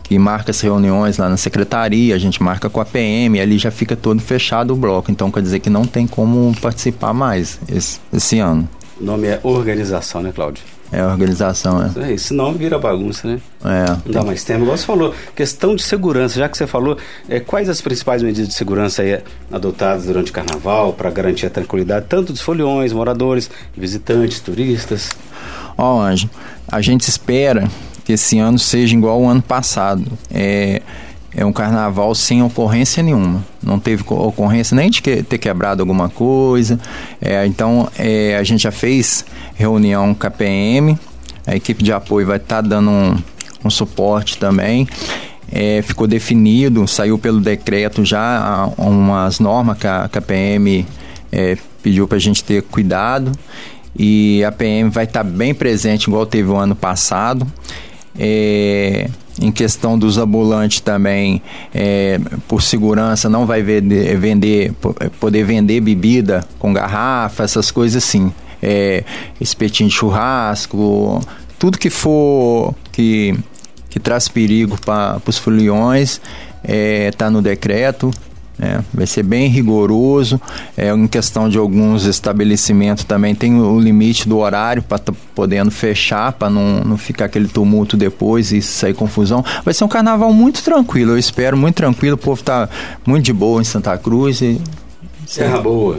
que 0.04 0.18
marca 0.18 0.50
as 0.50 0.60
reuniões 0.60 1.18
lá 1.18 1.28
na 1.28 1.36
secretaria, 1.36 2.14
a 2.14 2.18
gente 2.18 2.42
marca 2.42 2.68
com 2.68 2.80
a 2.80 2.84
PM, 2.84 3.38
ali 3.38 3.58
já 3.58 3.70
fica 3.70 3.94
todo 3.94 4.20
fechado 4.20 4.72
o 4.72 4.76
bloco. 4.76 5.10
Então 5.10 5.30
quer 5.30 5.42
dizer 5.42 5.60
que 5.60 5.70
não 5.70 5.84
tem 5.84 6.06
como 6.06 6.54
participar 6.60 7.12
mais 7.12 7.60
esse, 7.68 8.00
esse 8.12 8.38
ano. 8.38 8.68
O 9.00 9.04
nome 9.04 9.28
é 9.28 9.40
organização, 9.42 10.22
né, 10.22 10.32
Cláudio? 10.34 10.64
É 10.92 11.00
a 11.00 11.06
organização, 11.06 11.80
é. 11.82 12.12
é 12.12 12.16
senão 12.16 12.52
vira 12.52 12.78
bagunça, 12.78 13.28
né? 13.28 13.40
É. 13.64 13.90
Não 14.04 14.12
dá 14.12 14.22
mais 14.24 14.42
tempo. 14.42 14.62
Igual 14.62 14.76
você 14.76 14.84
falou, 14.84 15.14
questão 15.36 15.76
de 15.76 15.82
segurança, 15.82 16.38
já 16.38 16.48
que 16.48 16.58
você 16.58 16.66
falou, 16.66 16.96
é, 17.28 17.38
quais 17.38 17.68
as 17.68 17.80
principais 17.80 18.22
medidas 18.22 18.48
de 18.48 18.54
segurança 18.54 19.02
aí 19.02 19.20
adotadas 19.52 20.06
durante 20.06 20.30
o 20.30 20.34
carnaval 20.34 20.92
para 20.92 21.08
garantir 21.10 21.46
a 21.46 21.50
tranquilidade 21.50 22.06
tanto 22.08 22.32
dos 22.32 22.40
foliões, 22.40 22.92
moradores, 22.92 23.48
visitantes, 23.76 24.40
turistas? 24.40 25.10
Ó, 25.78 25.98
oh, 25.98 26.00
Anjo, 26.00 26.28
a 26.66 26.80
gente 26.80 27.08
espera 27.08 27.68
que 28.04 28.14
esse 28.14 28.38
ano 28.38 28.58
seja 28.58 28.96
igual 28.96 29.22
ao 29.22 29.30
ano 29.30 29.42
passado. 29.42 30.04
É, 30.32 30.82
é 31.34 31.44
um 31.44 31.52
carnaval 31.52 32.14
sem 32.14 32.42
ocorrência 32.42 33.02
nenhuma. 33.02 33.44
Não 33.62 33.78
teve 33.78 34.02
ocorrência 34.06 34.74
nem 34.74 34.90
de 34.90 35.00
que, 35.00 35.22
ter 35.22 35.38
quebrado 35.38 35.82
alguma 35.82 36.08
coisa. 36.08 36.78
É, 37.20 37.46
então, 37.46 37.88
é, 37.98 38.36
a 38.36 38.42
gente 38.42 38.62
já 38.62 38.72
fez 38.72 39.24
reunião 39.54 40.14
com 40.14 40.26
a 40.26 40.30
PM, 40.30 40.98
a 41.46 41.54
equipe 41.54 41.82
de 41.82 41.92
apoio 41.92 42.26
vai 42.26 42.36
estar 42.36 42.62
tá 42.62 42.68
dando 42.68 42.90
um, 42.90 43.16
um, 43.64 43.70
suporte 43.70 44.38
também. 44.38 44.88
É, 45.52 45.82
ficou 45.82 46.06
definido, 46.06 46.86
saiu 46.86 47.18
pelo 47.18 47.40
decreto 47.40 48.04
já 48.04 48.70
umas 48.76 49.40
normas 49.40 49.78
que 49.78 49.86
a, 49.86 50.08
que 50.08 50.18
a 50.18 50.22
PM 50.22 50.86
é, 51.32 51.56
pediu 51.82 52.06
para 52.06 52.16
a 52.16 52.20
gente 52.20 52.42
ter 52.42 52.62
cuidado. 52.62 53.32
E 53.96 54.44
a 54.44 54.52
PM 54.52 54.90
vai 54.90 55.04
estar 55.04 55.24
tá 55.24 55.30
bem 55.30 55.52
presente, 55.52 56.04
igual 56.04 56.24
teve 56.26 56.48
o 56.48 56.56
ano 56.56 56.74
passado. 56.74 57.46
É, 58.18 59.08
em 59.40 59.50
questão 59.50 59.98
dos 59.98 60.18
ambulantes 60.18 60.80
também, 60.80 61.42
é, 61.74 62.20
por 62.46 62.62
segurança, 62.62 63.28
não 63.28 63.46
vai 63.46 63.62
vender, 63.62 64.16
vender, 64.18 64.72
poder 65.18 65.44
vender 65.44 65.80
bebida 65.80 66.44
com 66.58 66.72
garrafa, 66.72 67.42
essas 67.42 67.70
coisas 67.70 68.04
assim. 68.04 68.32
É, 68.62 69.04
espetinho 69.40 69.88
de 69.88 69.94
churrasco, 69.94 71.18
tudo 71.58 71.78
que 71.78 71.88
for 71.88 72.74
que, 72.92 73.34
que 73.88 73.98
traz 73.98 74.28
perigo 74.28 74.78
para 74.78 75.18
os 75.26 75.38
foliões, 75.38 76.20
está 76.62 76.74
é, 76.74 77.10
tá 77.10 77.30
no 77.30 77.40
decreto. 77.40 78.10
É, 78.60 78.80
vai 78.92 79.06
ser 79.06 79.22
bem 79.22 79.48
rigoroso. 79.48 80.40
É, 80.76 80.92
em 80.92 81.06
questão 81.06 81.48
de 81.48 81.56
alguns 81.56 82.04
estabelecimentos 82.04 83.04
também 83.04 83.34
tem 83.34 83.58
o 83.58 83.80
limite 83.80 84.28
do 84.28 84.38
horário 84.38 84.82
para 84.82 84.98
tá 84.98 85.12
podendo 85.34 85.70
fechar, 85.70 86.32
para 86.32 86.50
não, 86.50 86.80
não 86.84 86.98
ficar 86.98 87.24
aquele 87.24 87.48
tumulto 87.48 87.96
depois 87.96 88.52
e 88.52 88.60
sair 88.60 88.92
confusão. 88.92 89.42
Vai 89.64 89.72
ser 89.72 89.84
um 89.84 89.88
carnaval 89.88 90.32
muito 90.32 90.62
tranquilo, 90.62 91.12
eu 91.12 91.18
espero, 91.18 91.56
muito 91.56 91.76
tranquilo. 91.76 92.16
O 92.16 92.18
povo 92.18 92.40
está 92.40 92.68
muito 93.06 93.24
de 93.24 93.32
boa 93.32 93.60
em 93.62 93.64
Santa 93.64 93.96
Cruz. 93.96 94.42
E... 94.42 94.60
Serra 95.26 95.58
Boa. 95.60 95.96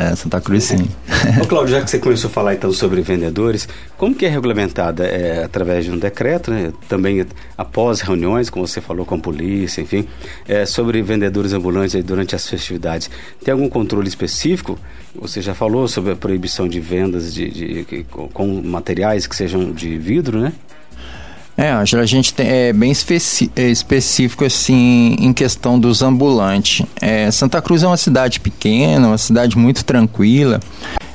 É, 0.00 0.16
Santa 0.16 0.40
Cruz 0.40 0.64
sim. 0.64 0.88
Ô 1.42 1.46
Cláudio, 1.46 1.74
já 1.74 1.82
que 1.82 1.90
você 1.90 1.98
começou 1.98 2.30
a 2.30 2.32
falar 2.32 2.54
então 2.54 2.72
sobre 2.72 3.02
vendedores, 3.02 3.68
como 3.98 4.14
que 4.14 4.24
é 4.24 4.30
regulamentada? 4.30 5.04
É 5.04 5.44
através 5.44 5.84
de 5.84 5.90
um 5.90 5.98
decreto, 5.98 6.50
né? 6.50 6.72
também 6.88 7.26
após 7.58 8.00
reuniões, 8.00 8.48
como 8.48 8.66
você 8.66 8.80
falou 8.80 9.04
com 9.04 9.16
a 9.16 9.18
polícia, 9.18 9.82
enfim, 9.82 10.08
é, 10.48 10.64
sobre 10.64 11.02
vendedores 11.02 11.52
ambulantes 11.52 12.02
durante 12.02 12.34
as 12.34 12.48
festividades. 12.48 13.10
Tem 13.44 13.52
algum 13.52 13.68
controle 13.68 14.08
específico? 14.08 14.78
Você 15.14 15.42
já 15.42 15.54
falou 15.54 15.86
sobre 15.86 16.12
a 16.12 16.16
proibição 16.16 16.66
de 16.66 16.80
vendas 16.80 17.34
de, 17.34 17.50
de, 17.50 17.84
de 17.84 18.04
com 18.32 18.46
materiais 18.62 19.26
que 19.26 19.36
sejam 19.36 19.70
de 19.70 19.98
vidro, 19.98 20.40
né? 20.40 20.54
É, 21.60 21.72
Angela, 21.72 22.02
a 22.02 22.06
gente 22.06 22.32
tem, 22.32 22.48
é 22.48 22.72
bem 22.72 22.90
é, 22.90 23.68
específico 23.68 24.46
assim 24.46 25.14
em 25.20 25.30
questão 25.30 25.78
dos 25.78 26.00
ambulantes. 26.00 26.86
É, 27.02 27.30
Santa 27.30 27.60
Cruz 27.60 27.82
é 27.82 27.86
uma 27.86 27.98
cidade 27.98 28.40
pequena, 28.40 29.08
uma 29.08 29.18
cidade 29.18 29.58
muito 29.58 29.84
tranquila. 29.84 30.58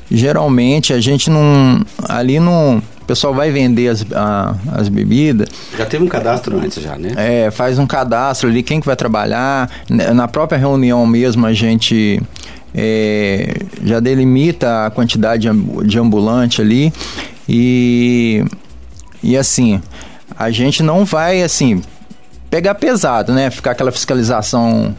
Geralmente 0.09 0.93
a 0.93 1.01
gente 1.01 1.31
não. 1.31 1.83
Ali 2.07 2.39
não. 2.39 2.77
O 2.77 3.05
pessoal 3.05 3.33
vai 3.33 3.49
vender 3.49 3.87
as, 3.87 4.05
a, 4.13 4.55
as 4.71 4.87
bebidas. 4.87 5.49
Já 5.75 5.85
teve 5.87 6.03
um 6.03 6.07
cadastro 6.07 6.59
antes, 6.59 6.81
já, 6.81 6.95
né? 6.95 7.13
É, 7.15 7.49
faz 7.49 7.79
um 7.79 7.87
cadastro 7.87 8.47
ali, 8.47 8.61
quem 8.61 8.79
que 8.79 8.85
vai 8.85 8.95
trabalhar. 8.95 9.67
Na 9.89 10.27
própria 10.27 10.59
reunião 10.59 11.07
mesmo 11.07 11.43
a 11.47 11.53
gente 11.53 12.21
é, 12.71 13.61
já 13.83 13.99
delimita 13.99 14.85
a 14.85 14.91
quantidade 14.91 15.49
de 15.85 15.97
ambulante 15.97 16.61
ali. 16.61 16.93
E, 17.49 18.45
e 19.23 19.35
assim, 19.35 19.81
a 20.37 20.51
gente 20.51 20.83
não 20.83 21.05
vai, 21.05 21.41
assim, 21.41 21.81
pegar 22.49 22.75
pesado, 22.75 23.33
né? 23.33 23.49
Ficar 23.49 23.71
aquela 23.71 23.91
fiscalização 23.91 24.95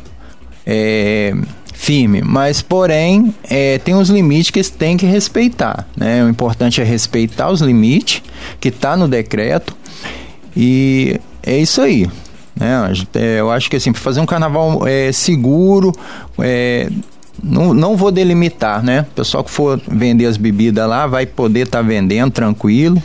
é, 0.66 1.34
firme. 1.72 2.22
Mas, 2.22 2.62
porém, 2.62 3.34
é, 3.48 3.78
tem 3.78 3.94
os 3.94 4.08
limites 4.08 4.50
que 4.50 4.62
tem 4.62 4.96
que 4.96 5.06
respeitar, 5.06 5.86
né? 5.96 6.24
O 6.24 6.28
importante 6.28 6.80
é 6.80 6.84
respeitar 6.84 7.50
os 7.50 7.60
limites 7.60 8.22
que 8.60 8.68
está 8.68 8.96
no 8.96 9.06
decreto. 9.06 9.76
E 10.56 11.20
é 11.42 11.56
isso 11.56 11.80
aí. 11.80 12.08
Né? 12.54 12.92
É, 13.14 13.40
eu 13.40 13.50
acho 13.50 13.68
que, 13.68 13.76
assim, 13.76 13.92
para 13.92 14.00
fazer 14.00 14.20
um 14.20 14.26
carnaval 14.26 14.86
é, 14.86 15.12
seguro, 15.12 15.92
é, 16.38 16.90
não, 17.42 17.74
não 17.74 17.96
vou 17.96 18.10
delimitar, 18.10 18.82
né? 18.82 19.02
O 19.02 19.14
pessoal 19.14 19.44
que 19.44 19.50
for 19.50 19.80
vender 19.86 20.24
as 20.24 20.38
bebidas 20.38 20.88
lá 20.88 21.06
vai 21.06 21.26
poder 21.26 21.66
estar 21.66 21.78
tá 21.78 21.82
vendendo 21.82 22.30
tranquilo, 22.30 23.02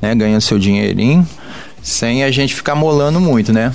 né? 0.00 0.14
Ganhando 0.14 0.40
seu 0.40 0.58
dinheirinho 0.58 1.26
sem 1.84 2.24
a 2.24 2.30
gente 2.30 2.54
ficar 2.54 2.74
molando 2.74 3.20
muito, 3.20 3.52
né? 3.52 3.72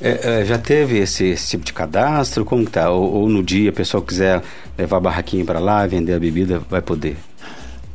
É, 0.00 0.40
é, 0.40 0.44
já 0.46 0.56
teve 0.56 0.98
esse, 0.98 1.26
esse, 1.26 1.50
tipo 1.50 1.64
de 1.64 1.74
cadastro? 1.74 2.42
Como 2.42 2.64
que 2.64 2.70
tá? 2.70 2.90
Ou, 2.90 3.12
ou 3.12 3.28
no 3.28 3.42
dia 3.42 3.68
a 3.68 3.72
pessoa 3.72 4.02
quiser 4.02 4.42
levar 4.76 4.96
a 4.96 5.00
barraquinha 5.00 5.44
para 5.44 5.60
lá, 5.60 5.86
vender 5.86 6.14
a 6.14 6.18
bebida, 6.18 6.60
vai 6.70 6.80
poder? 6.80 7.18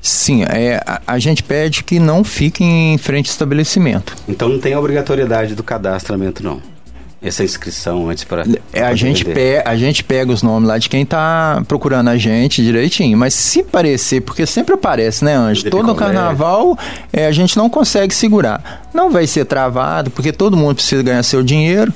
Sim, 0.01 0.44
é, 0.44 0.82
a, 0.86 1.01
a, 1.06 1.20
gente 1.20 1.44
pede 1.44 1.84
que 1.84 2.00
não 2.00 2.24
fique 2.24 2.63
em 2.63 2.98
frente 3.00 3.27
ao 3.27 3.32
estabelecimento. 3.32 4.15
Então 4.27 4.48
não 4.48 4.60
tem 4.60 4.75
obrigatoriedade 4.75 5.56
do 5.56 5.63
cadastramento, 5.63 6.44
não? 6.44 6.62
Essa 7.22 7.44
inscrição 7.44 8.10
antes 8.10 8.24
para. 8.24 8.46
É, 8.72 8.82
a, 8.82 8.96
gente 8.96 9.26
pe 9.26 9.62
a 9.66 9.76
gente 9.76 10.04
pega 10.04 10.32
os 10.32 10.42
nomes 10.42 10.68
lá 10.68 10.78
de 10.78 10.88
quem 10.88 11.04
está 11.04 11.62
procurando 11.68 12.10
a 12.10 12.18
gente 12.18 12.64
direitinho. 12.64 13.18
Mas 13.18 13.34
se 13.34 13.62
parecer, 13.62 14.22
porque 14.22 14.46
sempre 14.46 14.76
aparece, 14.76 15.26
né, 15.26 15.36
Anjo? 15.36 15.70
Todo 15.70 15.94
carnaval 15.96 16.78
é, 17.12 17.26
a 17.26 17.32
gente 17.32 17.58
não 17.58 17.70
consegue 17.70 18.14
segurar. 18.14 18.88
Não 18.94 19.12
vai 19.12 19.28
ser 19.28 19.46
travado, 19.46 20.10
porque 20.10 20.32
todo 20.32 20.56
mundo 20.56 20.76
precisa 20.76 21.04
ganhar 21.04 21.24
seu 21.24 21.44
dinheiro. 21.44 21.94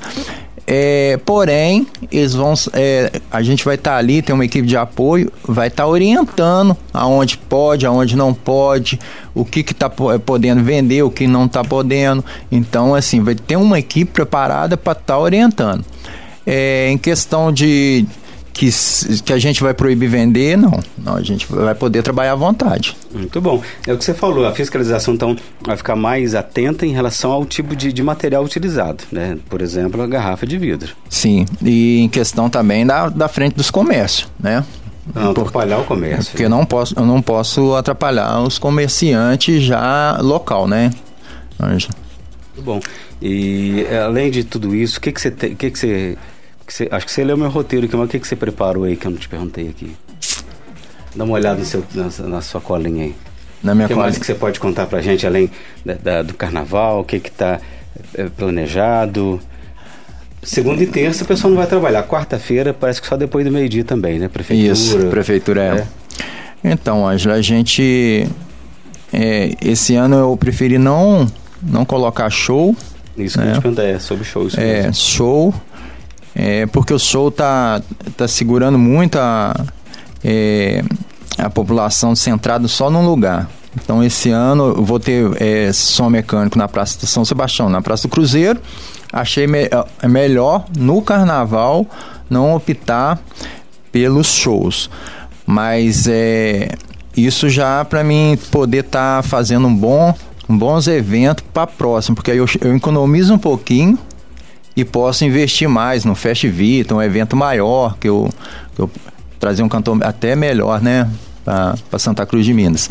É, 0.66 1.18
porém, 1.26 1.86
eles 2.10 2.32
vão. 2.32 2.54
É, 2.72 3.20
a 3.30 3.42
gente 3.42 3.64
vai 3.64 3.74
estar 3.74 3.92
tá 3.92 3.96
ali, 3.98 4.22
tem 4.22 4.34
uma 4.34 4.44
equipe 4.44 4.66
de 4.66 4.76
apoio, 4.76 5.30
vai 5.46 5.68
estar 5.68 5.82
tá 5.84 5.88
orientando 5.88 6.76
aonde 6.92 7.36
pode, 7.36 7.84
aonde 7.84 8.16
não 8.16 8.32
pode, 8.32 8.98
o 9.34 9.44
que 9.44 9.60
está 9.60 9.92
é, 10.14 10.18
podendo 10.18 10.62
vender, 10.62 11.02
o 11.02 11.10
que 11.10 11.26
não 11.26 11.44
está 11.44 11.62
podendo. 11.62 12.24
Então, 12.50 12.94
assim, 12.94 13.22
vai 13.22 13.34
ter 13.34 13.56
uma 13.56 13.78
equipe 13.78 14.10
preparada 14.10 14.76
para 14.76 14.92
estar 14.92 15.14
tá 15.14 15.18
orientando. 15.18 15.84
É, 16.46 16.88
em 16.90 16.98
questão 16.98 17.52
de 17.52 18.06
que, 18.54 18.70
que 19.24 19.32
a 19.32 19.38
gente 19.38 19.62
vai 19.62 19.74
proibir 19.74 20.08
vender, 20.08 20.56
não. 20.56 20.80
não. 20.96 21.16
A 21.16 21.22
gente 21.22 21.46
vai 21.50 21.74
poder 21.74 22.02
trabalhar 22.02 22.32
à 22.32 22.36
vontade. 22.36 22.96
Muito 23.12 23.40
bom. 23.40 23.60
É 23.86 23.92
o 23.92 23.98
que 23.98 24.04
você 24.04 24.14
falou, 24.14 24.46
a 24.46 24.52
fiscalização 24.52 25.14
então 25.14 25.36
vai 25.60 25.76
ficar 25.76 25.96
mais 25.96 26.34
atenta 26.34 26.86
em 26.86 26.92
relação 26.92 27.32
ao 27.32 27.44
tipo 27.44 27.74
de, 27.74 27.92
de 27.92 28.02
material 28.02 28.44
utilizado, 28.44 29.04
né? 29.10 29.36
Por 29.50 29.60
exemplo, 29.60 30.00
a 30.00 30.06
garrafa 30.06 30.46
de 30.46 30.56
vidro. 30.56 30.94
Sim, 31.10 31.44
e 31.60 32.00
em 32.00 32.08
questão 32.08 32.48
também 32.48 32.86
da, 32.86 33.08
da 33.08 33.28
frente 33.28 33.54
dos 33.54 33.70
comércios, 33.70 34.30
né? 34.38 34.64
Não 35.12 35.32
atrapalhar 35.32 35.80
o 35.80 35.84
comércio. 35.84 36.30
Porque 36.30 36.44
eu 36.44 36.48
não 36.48 36.64
posso, 36.64 36.98
eu 36.98 37.04
não 37.04 37.20
posso 37.20 37.74
atrapalhar 37.74 38.40
os 38.40 38.58
comerciantes 38.58 39.62
já 39.62 40.18
local, 40.22 40.66
né? 40.66 40.90
Muito 41.58 41.88
bom. 42.62 42.80
E 43.20 43.84
além 44.04 44.30
de 44.30 44.44
tudo 44.44 44.74
isso, 44.74 44.98
o 44.98 45.00
que, 45.00 45.12
que 45.12 45.20
você 45.20 45.30
tem, 45.30 45.54
que, 45.54 45.70
que 45.70 45.78
você 45.78 46.16
você, 46.72 46.88
acho 46.90 47.06
que 47.06 47.12
você 47.12 47.24
leu 47.24 47.36
meu 47.36 47.50
roteiro 47.50 47.86
aqui, 47.86 47.96
mas 47.96 48.06
o 48.06 48.08
que, 48.08 48.18
que 48.18 48.26
você 48.26 48.36
preparou 48.36 48.84
aí 48.84 48.96
que 48.96 49.06
eu 49.06 49.10
não 49.10 49.18
te 49.18 49.28
perguntei 49.28 49.68
aqui? 49.68 49.94
Dá 51.14 51.24
uma 51.24 51.34
olhada 51.34 51.58
no 51.58 51.64
seu, 51.64 51.84
na, 51.94 52.28
na 52.28 52.40
sua 52.40 52.60
colinha 52.60 53.04
aí. 53.04 53.14
Na 53.62 53.74
minha 53.74 53.86
o 53.86 53.88
que 53.88 53.94
colinha. 53.94 54.10
mais 54.10 54.18
que 54.18 54.26
você 54.26 54.34
pode 54.34 54.58
contar 54.58 54.86
pra 54.86 55.00
gente, 55.00 55.26
além 55.26 55.50
da, 55.84 55.94
da, 55.94 56.22
do 56.22 56.34
carnaval? 56.34 57.00
O 57.00 57.04
que 57.04 57.20
que 57.20 57.30
tá 57.30 57.60
é, 58.14 58.24
planejado? 58.24 59.40
Segunda 60.42 60.82
e 60.82 60.86
terça 60.86 61.24
o 61.24 61.26
pessoal 61.26 61.50
não 61.50 61.58
vai 61.58 61.66
trabalhar. 61.66 62.02
Quarta-feira 62.02 62.74
parece 62.74 63.00
que 63.00 63.06
só 63.06 63.16
depois 63.16 63.44
do 63.44 63.50
meio-dia 63.50 63.84
também, 63.84 64.18
né? 64.18 64.28
Prefeitura. 64.28 64.72
Isso, 64.72 64.98
prefeitura 65.06 65.62
é. 65.62 66.68
é. 66.68 66.72
Então, 66.72 67.06
Angela, 67.06 67.36
a 67.36 67.42
gente. 67.42 68.26
É, 69.12 69.54
esse 69.62 69.94
ano 69.94 70.16
eu 70.16 70.36
preferi 70.36 70.76
não, 70.76 71.26
não 71.62 71.84
colocar 71.84 72.28
show. 72.30 72.76
Isso 73.16 73.38
que 73.38 73.44
né? 73.44 73.52
eu 73.52 73.56
te 73.56 73.60
perguntei, 73.62 73.90
é 73.92 73.98
sobre 73.98 74.24
shows. 74.24 74.58
É, 74.58 74.82
mesmo. 74.82 74.94
show 74.94 75.54
é, 76.46 76.66
porque 76.66 76.92
o 76.92 76.98
show 76.98 77.30
tá, 77.30 77.80
tá 78.18 78.28
segurando 78.28 78.78
muito 78.78 79.18
a, 79.18 79.64
é, 80.22 80.84
a 81.38 81.48
população 81.48 82.14
centrada 82.14 82.68
só 82.68 82.90
num 82.90 83.02
lugar. 83.02 83.48
Então 83.74 84.04
esse 84.04 84.28
ano 84.28 84.74
eu 84.76 84.84
vou 84.84 85.00
ter 85.00 85.24
é, 85.40 85.72
som 85.72 86.10
mecânico 86.10 86.58
na 86.58 86.68
Praça 86.68 86.98
de 87.00 87.06
São 87.06 87.24
Sebastião, 87.24 87.70
na 87.70 87.80
Praça 87.80 88.06
do 88.06 88.10
Cruzeiro. 88.10 88.60
Achei 89.10 89.46
me 89.46 89.70
é 90.02 90.06
melhor 90.06 90.66
no 90.76 91.00
carnaval 91.00 91.86
não 92.28 92.54
optar 92.54 93.18
pelos 93.90 94.26
shows. 94.26 94.90
Mas 95.46 96.06
é, 96.06 96.72
isso 97.16 97.48
já 97.48 97.86
para 97.86 98.04
mim 98.04 98.38
poder 98.50 98.84
estar 98.84 99.22
tá 99.22 99.26
fazendo 99.26 99.66
um 99.66 99.74
bom, 99.74 100.14
um 100.46 100.58
bons 100.58 100.88
eventos 100.88 101.42
para 101.54 101.66
próximo, 101.66 102.14
porque 102.14 102.32
aí 102.32 102.36
eu, 102.36 102.46
eu 102.60 102.76
economizo 102.76 103.32
um 103.32 103.38
pouquinho 103.38 103.98
e 104.76 104.84
posso 104.84 105.24
investir 105.24 105.68
mais 105.68 106.04
no 106.04 106.14
Fest 106.14 106.44
Vita, 106.46 106.94
um 106.94 107.02
evento 107.02 107.36
maior, 107.36 107.96
que 107.98 108.08
eu, 108.08 108.28
que 108.74 108.82
eu 108.82 108.90
trazer 109.38 109.62
um 109.62 109.68
cantor 109.68 110.02
até 110.02 110.34
melhor, 110.34 110.80
né, 110.80 111.08
para 111.44 111.98
Santa 111.98 112.26
Cruz 112.26 112.44
de 112.44 112.52
Minas. 112.52 112.90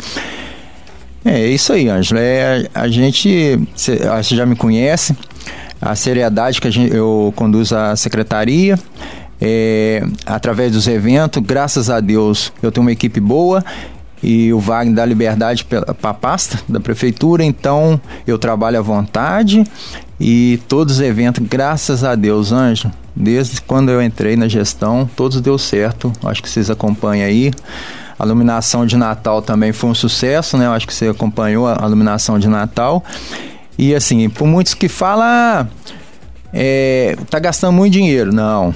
É 1.24 1.46
isso 1.46 1.72
aí, 1.72 1.88
Ângelo. 1.88 2.20
É, 2.20 2.68
a 2.74 2.86
gente, 2.86 3.58
você 3.74 4.36
já 4.36 4.44
me 4.44 4.54
conhece, 4.54 5.16
a 5.80 5.94
seriedade 5.94 6.60
que 6.60 6.68
a 6.68 6.70
gente, 6.70 6.94
eu 6.94 7.32
conduzo 7.36 7.76
a 7.76 7.96
secretaria, 7.96 8.78
é, 9.40 10.02
através 10.24 10.72
dos 10.72 10.86
eventos, 10.86 11.42
graças 11.42 11.90
a 11.90 12.00
Deus 12.00 12.52
eu 12.62 12.70
tenho 12.70 12.86
uma 12.86 12.92
equipe 12.92 13.20
boa 13.20 13.64
e 14.24 14.52
o 14.52 14.58
Wagner 14.58 14.94
dá 14.94 15.04
liberdade 15.04 15.64
para 15.64 15.84
a 16.02 16.14
pasta 16.14 16.58
da 16.66 16.80
prefeitura, 16.80 17.44
então 17.44 18.00
eu 18.26 18.38
trabalho 18.38 18.78
à 18.78 18.82
vontade 18.82 19.62
e 20.18 20.58
todos 20.66 20.94
os 20.94 21.00
eventos, 21.00 21.46
graças 21.46 22.02
a 22.02 22.14
Deus, 22.14 22.50
Anjo, 22.50 22.90
desde 23.14 23.60
quando 23.60 23.90
eu 23.90 24.02
entrei 24.02 24.34
na 24.34 24.48
gestão, 24.48 25.08
todos 25.14 25.40
deu 25.40 25.58
certo, 25.58 26.10
acho 26.24 26.42
que 26.42 26.48
vocês 26.48 26.70
acompanham 26.70 27.26
aí. 27.26 27.52
A 28.18 28.24
iluminação 28.24 28.86
de 28.86 28.96
Natal 28.96 29.42
também 29.42 29.72
foi 29.72 29.90
um 29.90 29.94
sucesso, 29.94 30.56
né? 30.56 30.66
Eu 30.66 30.72
acho 30.72 30.86
que 30.86 30.94
você 30.94 31.08
acompanhou 31.08 31.66
a 31.66 31.84
iluminação 31.84 32.38
de 32.38 32.46
Natal. 32.46 33.02
E 33.76 33.92
assim, 33.92 34.30
por 34.30 34.46
muitos 34.46 34.72
que 34.72 34.88
falam, 34.88 35.26
ah, 35.26 35.66
é, 36.52 37.16
tá 37.28 37.40
gastando 37.40 37.72
muito 37.72 37.92
dinheiro. 37.92 38.32
Não, 38.32 38.72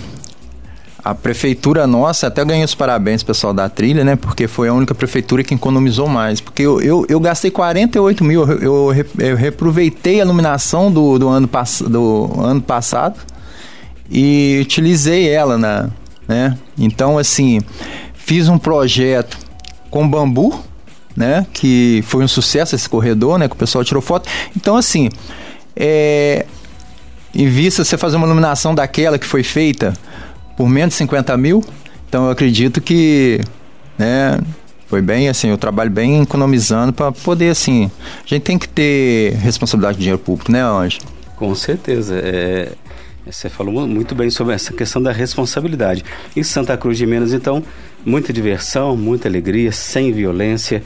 a 1.02 1.14
prefeitura 1.14 1.86
nossa, 1.86 2.26
até 2.26 2.44
ganhei 2.44 2.64
os 2.64 2.74
parabéns 2.74 3.22
pessoal 3.22 3.54
da 3.54 3.68
trilha, 3.68 4.04
né? 4.04 4.16
Porque 4.16 4.48
foi 4.48 4.68
a 4.68 4.74
única 4.74 4.94
prefeitura 4.94 5.44
que 5.44 5.54
economizou 5.54 6.08
mais. 6.08 6.40
Porque 6.40 6.62
eu, 6.62 6.80
eu, 6.80 7.06
eu 7.08 7.20
gastei 7.20 7.50
48 7.50 8.24
mil, 8.24 8.46
eu, 8.46 8.92
eu, 8.92 9.06
eu 9.18 9.36
a 9.36 10.24
iluminação 10.24 10.90
do, 10.90 11.18
do, 11.18 11.28
ano 11.28 11.46
pass, 11.46 11.82
do 11.82 12.30
ano 12.40 12.60
passado 12.60 13.18
e 14.10 14.58
utilizei 14.60 15.28
ela 15.28 15.56
na. 15.56 15.88
Né? 16.26 16.58
Então, 16.76 17.16
assim, 17.16 17.60
fiz 18.14 18.48
um 18.48 18.58
projeto 18.58 19.38
com 19.90 20.06
bambu, 20.06 20.60
né? 21.16 21.46
Que 21.52 22.02
foi 22.06 22.24
um 22.24 22.28
sucesso 22.28 22.74
esse 22.74 22.88
corredor, 22.88 23.38
né? 23.38 23.48
Que 23.48 23.54
o 23.54 23.58
pessoal 23.58 23.84
tirou 23.84 24.02
foto. 24.02 24.28
Então, 24.54 24.76
assim, 24.76 25.08
é, 25.74 26.44
em 27.34 27.48
vista 27.48 27.84
você 27.84 27.96
fazer 27.96 28.16
uma 28.16 28.26
iluminação 28.26 28.74
daquela 28.74 29.18
que 29.18 29.26
foi 29.26 29.42
feita 29.42 29.94
por 30.58 30.68
menos 30.68 30.94
de 30.94 30.98
50 30.98 31.36
mil. 31.36 31.64
Então 32.08 32.24
eu 32.24 32.32
acredito 32.32 32.80
que, 32.80 33.40
né, 33.96 34.40
foi 34.88 35.00
bem 35.00 35.28
assim, 35.28 35.50
eu 35.50 35.56
trabalho 35.56 35.90
bem 35.90 36.22
economizando 36.22 36.92
para 36.92 37.12
poder 37.12 37.50
assim. 37.50 37.88
A 38.24 38.28
gente 38.28 38.42
tem 38.42 38.58
que 38.58 38.68
ter 38.68 39.34
responsabilidade 39.34 39.98
de 39.98 40.02
dinheiro 40.02 40.18
público, 40.18 40.50
né, 40.50 40.60
Anjo? 40.60 40.98
Com 41.36 41.54
certeza. 41.54 42.18
É, 42.18 42.72
você 43.24 43.48
falou 43.48 43.86
muito 43.86 44.16
bem 44.16 44.30
sobre 44.30 44.52
essa 44.52 44.72
questão 44.72 45.00
da 45.00 45.12
responsabilidade. 45.12 46.04
Em 46.34 46.42
Santa 46.42 46.76
Cruz 46.76 46.98
de 46.98 47.06
Minas, 47.06 47.32
então, 47.32 47.62
muita 48.04 48.32
diversão, 48.32 48.96
muita 48.96 49.28
alegria, 49.28 49.70
sem 49.70 50.12
violência. 50.12 50.82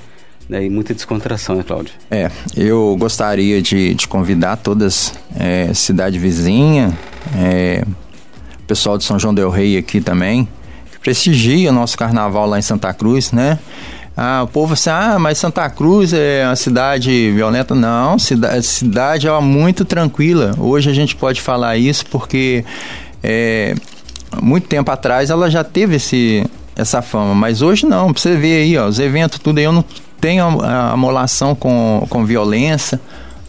Né, 0.49 0.67
e 0.67 0.69
muita 0.69 0.93
descontração, 0.93 1.55
né, 1.55 1.63
Cláudio? 1.67 1.95
É, 2.11 2.31
eu 2.55 2.95
gostaria 2.99 3.63
de, 3.63 3.95
de 3.95 4.07
convidar 4.09 4.57
todas 4.57 5.15
é, 5.39 5.73
cidade 5.73 6.19
vizinha, 6.19 6.93
é, 7.35 7.85
pessoal 8.67 8.99
de 8.99 9.05
São 9.05 9.19
João 9.19 9.35
del 9.35 9.51
Rei 9.51 9.77
aqui 9.77 10.01
também, 10.01 10.49
que 10.91 10.99
prestigia 10.99 11.71
o 11.71 11.73
nosso 11.73 11.97
carnaval 11.97 12.47
lá 12.47 12.59
em 12.59 12.63
Santa 12.63 12.93
Cruz, 12.93 13.33
né? 13.33 13.59
Ah, 14.17 14.43
o 14.45 14.47
povo 14.47 14.75
assim, 14.75 14.91
ah, 14.91 15.17
mas 15.19 15.39
Santa 15.39 15.69
Cruz 15.71 16.13
é 16.13 16.45
uma 16.47 16.57
cidade 16.57 17.31
violenta. 17.31 17.75
Não, 17.75 18.19
cidade, 18.19 18.63
cidade 18.63 19.27
é 19.27 19.41
muito 19.41 19.85
tranquila. 19.85 20.55
Hoje 20.59 20.91
a 20.91 20.93
gente 20.93 21.17
pode 21.17 21.41
falar 21.41 21.79
isso 21.79 22.05
porque 22.07 22.65
é, 23.23 23.75
muito 24.41 24.69
tempo 24.69 24.91
atrás 24.91 25.31
ela 25.31 25.51
já 25.51 25.65
teve 25.65 25.97
esse, 25.97 26.45
essa 26.77 27.01
fama, 27.01 27.35
mas 27.35 27.63
hoje 27.63 27.87
não. 27.87 28.13
Pra 28.13 28.21
você 28.21 28.37
ver 28.37 28.63
aí, 28.63 28.77
ó, 28.77 28.87
os 28.87 28.99
eventos, 28.99 29.39
tudo 29.39 29.59
aí, 29.59 29.65
eu 29.65 29.73
não 29.73 29.85
tenho 30.21 30.45
amolação 30.63 31.55
com, 31.55 32.07
com 32.09 32.25
violência, 32.25 33.01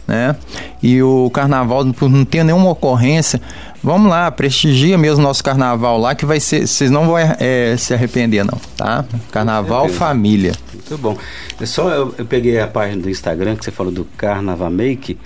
né? 0.08 0.34
E 0.82 1.02
o 1.02 1.30
carnaval 1.30 1.84
não 1.84 2.24
tem 2.24 2.42
nenhuma 2.42 2.70
ocorrência. 2.70 3.40
Vamos 3.84 4.08
lá, 4.08 4.30
prestigia 4.30 4.96
mesmo 4.96 5.22
nosso 5.22 5.44
carnaval 5.44 5.98
lá, 5.98 6.14
que 6.14 6.24
vai 6.24 6.40
ser. 6.40 6.66
Vocês 6.66 6.90
não 6.90 7.04
vão 7.06 7.18
é, 7.18 7.76
se 7.76 7.92
arrepender, 7.92 8.42
não, 8.42 8.58
tá? 8.74 9.04
Carnaval 9.30 9.90
família. 9.90 10.52
Muito 10.72 10.96
bom. 10.96 11.18
É 11.60 11.66
só 11.66 11.90
eu, 11.90 12.14
eu, 12.16 12.24
peguei 12.24 12.58
a 12.58 12.66
página 12.66 13.02
do 13.02 13.10
Instagram 13.10 13.56
que 13.56 13.62
você 13.62 13.70
falou 13.70 13.92
do 13.92 14.06
Carnaval 14.16 14.70
Make. 14.70 15.18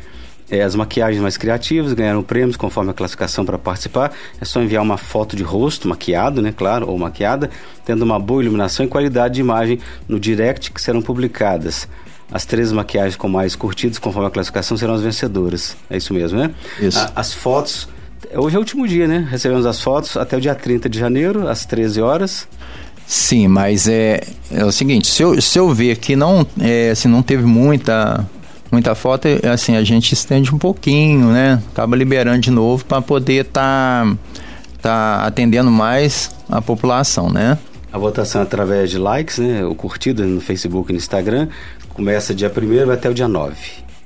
É, 0.51 0.61
as 0.62 0.75
maquiagens 0.75 1.23
mais 1.23 1.37
criativas 1.37 1.92
ganharam 1.92 2.21
prêmios 2.21 2.57
conforme 2.57 2.90
a 2.90 2.92
classificação 2.92 3.44
para 3.44 3.57
participar. 3.61 4.11
É 4.40 4.44
só 4.44 4.61
enviar 4.61 4.83
uma 4.83 4.97
foto 4.97 5.37
de 5.37 5.44
rosto 5.44 5.87
maquiado, 5.87 6.42
né? 6.42 6.51
Claro, 6.51 6.90
ou 6.90 6.99
maquiada, 6.99 7.49
tendo 7.85 8.03
uma 8.03 8.18
boa 8.18 8.42
iluminação 8.42 8.85
e 8.85 8.88
qualidade 8.88 9.35
de 9.35 9.40
imagem 9.40 9.79
no 10.09 10.18
direct 10.18 10.73
que 10.73 10.83
serão 10.83 11.01
publicadas. 11.01 11.88
As 12.29 12.44
três 12.44 12.73
maquiagens 12.73 13.14
com 13.14 13.29
mais 13.29 13.55
curtidas 13.55 14.01
conforme 14.01 14.27
a 14.27 14.33
classificação 14.33 14.77
serão 14.77 14.94
as 14.94 15.01
vencedoras. 15.01 15.77
É 15.88 15.97
isso 15.97 16.12
mesmo, 16.12 16.40
né? 16.40 16.51
Isso. 16.81 16.99
A, 16.99 17.12
as 17.14 17.33
fotos 17.33 17.88
Hoje 18.35 18.57
é 18.57 18.59
o 18.59 18.61
último 18.61 18.87
dia, 18.87 19.09
né? 19.09 19.27
Recebemos 19.31 19.64
as 19.64 19.81
fotos 19.81 20.17
até 20.17 20.37
o 20.37 20.41
dia 20.41 20.55
30 20.55 20.88
de 20.88 20.99
janeiro, 20.99 21.49
às 21.49 21.64
13 21.64 22.01
horas. 22.03 22.47
Sim, 23.07 23.49
mas 23.49 23.88
é, 23.88 24.21
é 24.51 24.64
o 24.64 24.71
seguinte, 24.71 25.07
se 25.07 25.23
eu, 25.23 25.41
se 25.41 25.59
eu 25.59 25.73
ver 25.73 25.97
que 25.97 26.14
não, 26.14 26.47
é, 26.61 26.91
assim, 26.91 27.09
não 27.09 27.23
teve 27.23 27.45
muita 27.45 28.29
muita 28.71 28.95
foto, 28.95 29.27
é, 29.27 29.49
assim, 29.49 29.77
a 29.77 29.83
gente 29.83 30.12
estende 30.12 30.55
um 30.55 30.59
pouquinho, 30.59 31.29
né? 31.33 31.62
Acaba 31.73 31.97
liberando 31.97 32.41
de 32.41 32.51
novo 32.51 32.85
para 32.85 33.01
poder 33.01 33.47
estar 33.47 34.05
tá, 34.83 35.21
tá 35.21 35.27
atendendo 35.27 35.71
mais 35.71 36.31
a 36.51 36.61
população, 36.61 37.31
né? 37.31 37.57
A 37.91 37.97
votação 37.97 38.43
é 38.43 38.45
através 38.45 38.91
de 38.91 38.99
likes, 38.99 39.38
né? 39.38 39.64
O 39.64 39.75
curtida 39.75 40.25
no 40.25 40.41
Facebook 40.41 40.91
e 40.91 40.93
no 40.93 40.99
Instagram 40.99 41.49
começa 41.88 42.35
dia 42.35 42.53
1 42.55 42.91
até 42.91 43.09
o 43.09 43.14
dia 43.14 43.27
9. 43.27 43.57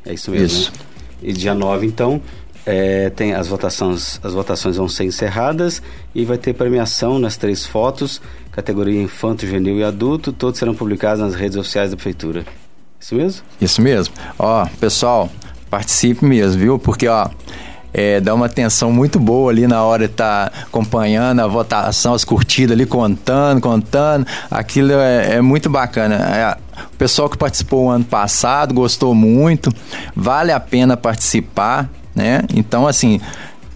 É 0.07 0.15
isso 0.15 0.31
mesmo. 0.31 0.47
Isso. 0.47 0.71
Né? 0.71 0.79
E 1.25 1.33
dia 1.33 1.55
9, 1.55 1.87
então, 1.87 2.21
É, 2.65 3.11
tem 3.11 3.35
as 3.35 3.49
votações, 3.49 4.21
as 4.23 4.35
votações 4.35 4.77
vão 4.77 4.89
ser 4.89 5.05
encerradas 5.05 5.83
e 6.15 6.25
vai 6.25 6.39
ter 6.39 6.53
premiação 6.53 7.19
nas 7.19 7.37
três 7.37 7.67
fotos, 7.67 8.23
categoria 8.53 9.03
infanto, 9.03 9.45
juvenil 9.45 9.79
e 9.79 9.85
adulto, 9.85 10.33
todos 10.33 10.59
serão 10.59 10.75
publicados 10.75 11.21
nas 11.21 11.35
redes 11.35 11.57
oficiais 11.57 11.91
da 11.91 11.97
prefeitura. 11.97 12.45
Isso 13.01 13.17
mesmo? 13.17 13.43
Isso 13.61 13.83
mesmo. 13.83 14.15
Ó, 14.39 14.65
pessoal, 14.79 15.29
participe 15.69 16.25
mesmo, 16.25 16.61
viu? 16.61 16.79
Porque, 16.79 17.09
ó, 17.09 17.29
é, 17.93 18.21
dá 18.21 18.35
uma 18.35 18.47
atenção 18.47 18.91
muito 18.91 19.19
boa 19.19 19.51
ali 19.51 19.67
na 19.67 19.83
hora 19.83 20.07
de 20.07 20.13
estar 20.13 20.51
tá 20.51 20.63
acompanhando 20.63 21.41
a 21.41 21.47
votação, 21.47 22.15
as 22.15 22.25
curtidas 22.25 22.73
ali, 22.73 22.87
contando, 22.87 23.61
contando. 23.61 24.27
Aquilo 24.51 24.93
é, 24.93 25.37
é 25.37 25.41
muito 25.41 25.69
bacana. 25.69 26.15
É, 26.15 26.57
o 26.87 26.97
pessoal 26.97 27.29
que 27.29 27.37
participou 27.37 27.87
o 27.87 27.91
ano 27.91 28.05
passado 28.05 28.73
gostou 28.73 29.15
muito, 29.15 29.71
vale 30.15 30.53
a 30.53 30.61
pena 30.61 30.97
participar, 30.97 31.91
né? 32.15 32.43
Então, 32.55 32.87
assim, 32.87 33.21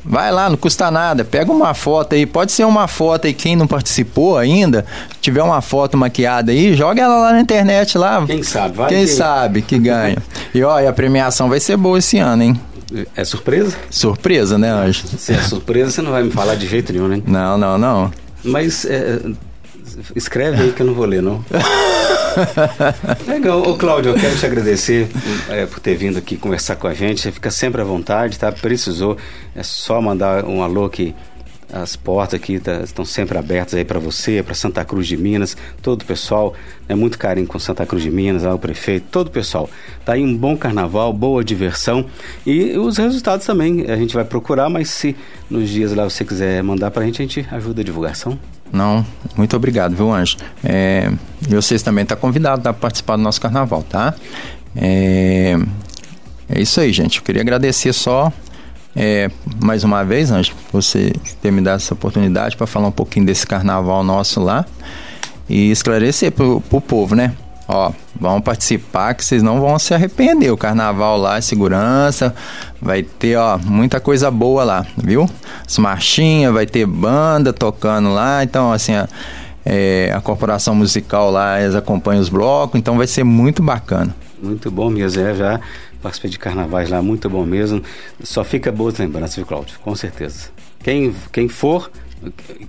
Vai 0.09 0.31
lá, 0.31 0.49
não 0.49 0.57
custa 0.57 0.89
nada. 0.89 1.25
Pega 1.25 1.51
uma 1.51 1.75
foto 1.75 2.15
aí. 2.15 2.25
Pode 2.25 2.53
ser 2.53 2.65
uma 2.65 2.87
foto 2.87 3.27
aí, 3.27 3.35
quem 3.35 3.57
não 3.57 3.67
participou 3.67 4.39
ainda, 4.39 4.87
tiver 5.21 5.43
uma 5.43 5.61
foto 5.61 5.97
maquiada 5.97 6.53
aí, 6.53 6.75
joga 6.77 7.03
ela 7.03 7.17
lá 7.17 7.33
na 7.33 7.41
internet 7.41 7.99
lá. 7.99 8.25
Quem 8.25 8.43
sabe, 8.43 8.77
vai. 8.77 8.89
Quem 8.89 9.01
que... 9.05 9.09
sabe 9.09 9.63
que 9.63 9.77
ganha. 9.79 10.19
e 10.55 10.63
olha, 10.63 10.89
a 10.89 10.93
premiação 10.93 11.49
vai 11.49 11.59
ser 11.59 11.77
boa 11.77 11.99
esse 11.99 12.19
ano, 12.19 12.45
hein? 12.45 12.61
É 13.17 13.25
surpresa? 13.25 13.77
Surpresa, 13.91 14.57
né, 14.57 14.71
Anjo? 14.71 15.09
Se 15.19 15.33
é 15.33 15.39
surpresa, 15.39 15.91
você 15.91 16.03
não 16.03 16.13
vai 16.13 16.23
me 16.23 16.31
falar 16.31 16.55
de 16.55 16.69
jeito 16.69 16.93
nenhum, 16.93 17.09
né? 17.09 17.21
Não, 17.27 17.59
não, 17.59 17.77
não. 17.77 18.13
Mas 18.45 18.85
é, 18.85 19.19
escreve 20.15 20.63
aí 20.63 20.73
que 20.73 20.83
eu 20.83 20.87
não 20.87 20.95
vou 20.95 21.07
ler, 21.07 21.23
não. 21.23 21.45
Legal. 23.27 23.63
Ô, 23.63 23.77
Cláudio, 23.77 24.13
eu 24.13 24.15
quero 24.15 24.37
te 24.37 24.47
agradecer 24.47 25.09
é, 25.49 25.67
por 25.67 25.81
ter 25.81 25.97
vindo 25.97 26.19
aqui 26.19 26.37
conversar 26.37 26.77
com 26.77 26.87
a 26.87 26.95
gente. 26.95 27.21
Você 27.21 27.33
fica 27.33 27.51
sempre 27.51 27.81
à 27.81 27.85
vontade, 27.85 28.39
tá? 28.39 28.53
Precisou, 28.53 29.17
é 29.55 29.63
só 29.63 30.01
mandar 30.01 30.45
um 30.45 30.63
alô 30.63 30.89
que 30.89 31.15
as 31.73 31.97
portas 31.97 32.35
aqui 32.35 32.61
tá, 32.61 32.81
estão 32.83 33.05
sempre 33.05 33.37
abertas 33.37 33.75
aí 33.75 33.85
para 33.85 33.99
você, 33.99 34.43
para 34.43 34.55
Santa 34.55 34.85
Cruz 34.85 35.07
de 35.07 35.17
Minas, 35.17 35.57
todo 35.83 36.03
o 36.03 36.05
pessoal, 36.05 36.55
é 36.89 36.95
né, 36.95 37.01
muito 37.01 37.19
carinho 37.19 37.47
com 37.47 37.59
Santa 37.59 37.85
Cruz 37.85 38.03
de 38.03 38.11
Minas, 38.11 38.45
lá, 38.45 38.55
o 38.55 38.59
prefeito, 38.59 39.07
todo 39.11 39.29
o 39.29 39.31
pessoal. 39.31 39.69
Tá 40.05 40.13
aí 40.13 40.23
um 40.23 40.37
bom 40.37 40.57
carnaval, 40.57 41.13
boa 41.13 41.43
diversão 41.43 42.07
e 42.47 42.77
os 42.79 42.97
resultados 42.99 43.45
também 43.45 43.91
a 43.91 43.97
gente 43.97 44.15
vai 44.15 44.25
procurar, 44.25 44.69
mas 44.69 44.91
se 44.91 45.17
nos 45.51 45.69
dias 45.69 45.93
lá 45.93 46.05
você 46.05 46.25
quiser 46.25 46.63
mandar 46.63 46.91
para 46.91 47.03
a 47.03 47.07
gente, 47.07 47.21
a 47.21 47.25
gente 47.25 47.47
ajuda 47.51 47.81
a 47.81 47.85
divulgação. 47.85 48.39
Não, 48.73 49.05
muito 49.37 49.57
obrigado, 49.57 49.95
viu, 49.95 50.13
Anjo? 50.13 50.37
É, 50.65 51.11
e 51.49 51.55
vocês 51.55 51.83
também 51.83 52.03
estão 52.03 52.17
tá 52.17 52.21
convidados 52.21 52.67
a 52.67 52.73
participar 52.73 53.17
do 53.17 53.23
nosso 53.23 53.41
carnaval, 53.41 53.83
tá? 53.83 54.15
É, 54.75 55.57
é 56.49 56.61
isso 56.61 56.81
aí, 56.81 56.93
gente. 56.93 57.19
Eu 57.19 57.25
queria 57.25 57.43
agradecer 57.43 57.93
só 57.93 58.33
é, 58.95 59.31
mais 59.63 59.85
uma 59.85 60.03
vez, 60.05 60.31
Anjo, 60.31 60.55
você 60.73 61.13
ter 61.43 61.51
me 61.51 61.61
dado 61.61 61.77
essa 61.77 61.93
oportunidade 61.93 62.57
para 62.57 62.67
falar 62.67 62.89
um 62.89 62.93
pouquinho 62.93 63.27
desse 63.27 63.47
carnaval 63.47 64.03
nosso 64.03 64.41
lá 64.41 64.65
e 65.49 65.71
esclarecer 65.71 66.33
para 66.33 66.47
o 66.47 66.81
povo, 66.81 67.15
né? 67.15 67.35
Ó, 67.69 67.93
vão 68.19 68.41
participar 68.41 69.15
que 69.15 69.25
vocês 69.25 69.43
não 69.43 69.61
vão 69.61 69.79
se 69.79 69.93
arrepender. 69.93 70.53
O 70.53 70.57
carnaval 70.57 71.19
lá, 71.19 71.41
segurança, 71.41 72.35
vai 72.81 73.03
ter, 73.03 73.37
ó, 73.37 73.59
muita 73.59 73.99
coisa 73.99 74.31
boa 74.31 74.63
lá, 74.63 74.87
viu? 74.97 75.29
As 75.67 75.77
marchinhas, 75.79 76.53
vai 76.53 76.65
ter 76.65 76.87
banda 76.87 77.53
tocando 77.53 78.13
lá, 78.13 78.45
então, 78.45 78.73
assim, 78.73 78.95
a, 78.95 79.09
é, 79.65 80.13
a 80.15 80.21
corporação 80.21 80.75
musical 80.77 81.31
lá, 81.31 81.61
eles 81.61 81.75
acompanham 81.75 82.21
os 82.21 82.29
blocos, 82.29 82.79
então 82.79 82.97
vai 82.97 83.07
ser 83.09 83.25
muito 83.25 83.63
bacana. 83.63 84.15
Muito 84.41 84.71
bom 84.71 84.89
mesmo, 84.89 85.23
é, 85.23 85.35
já 85.35 85.61
participei 86.01 86.31
de 86.31 86.39
carnavais 86.39 86.89
lá, 86.89 87.03
muito 87.03 87.29
bom 87.29 87.45
mesmo. 87.45 87.83
Só 88.23 88.45
fica 88.45 88.71
boas 88.71 88.97
lembranças, 88.97 89.35
viu, 89.35 89.47
Cláudio? 89.47 89.77
Com 89.81 89.95
certeza. 89.97 90.51
Quem, 90.85 91.13
quem 91.33 91.49
for, 91.49 91.91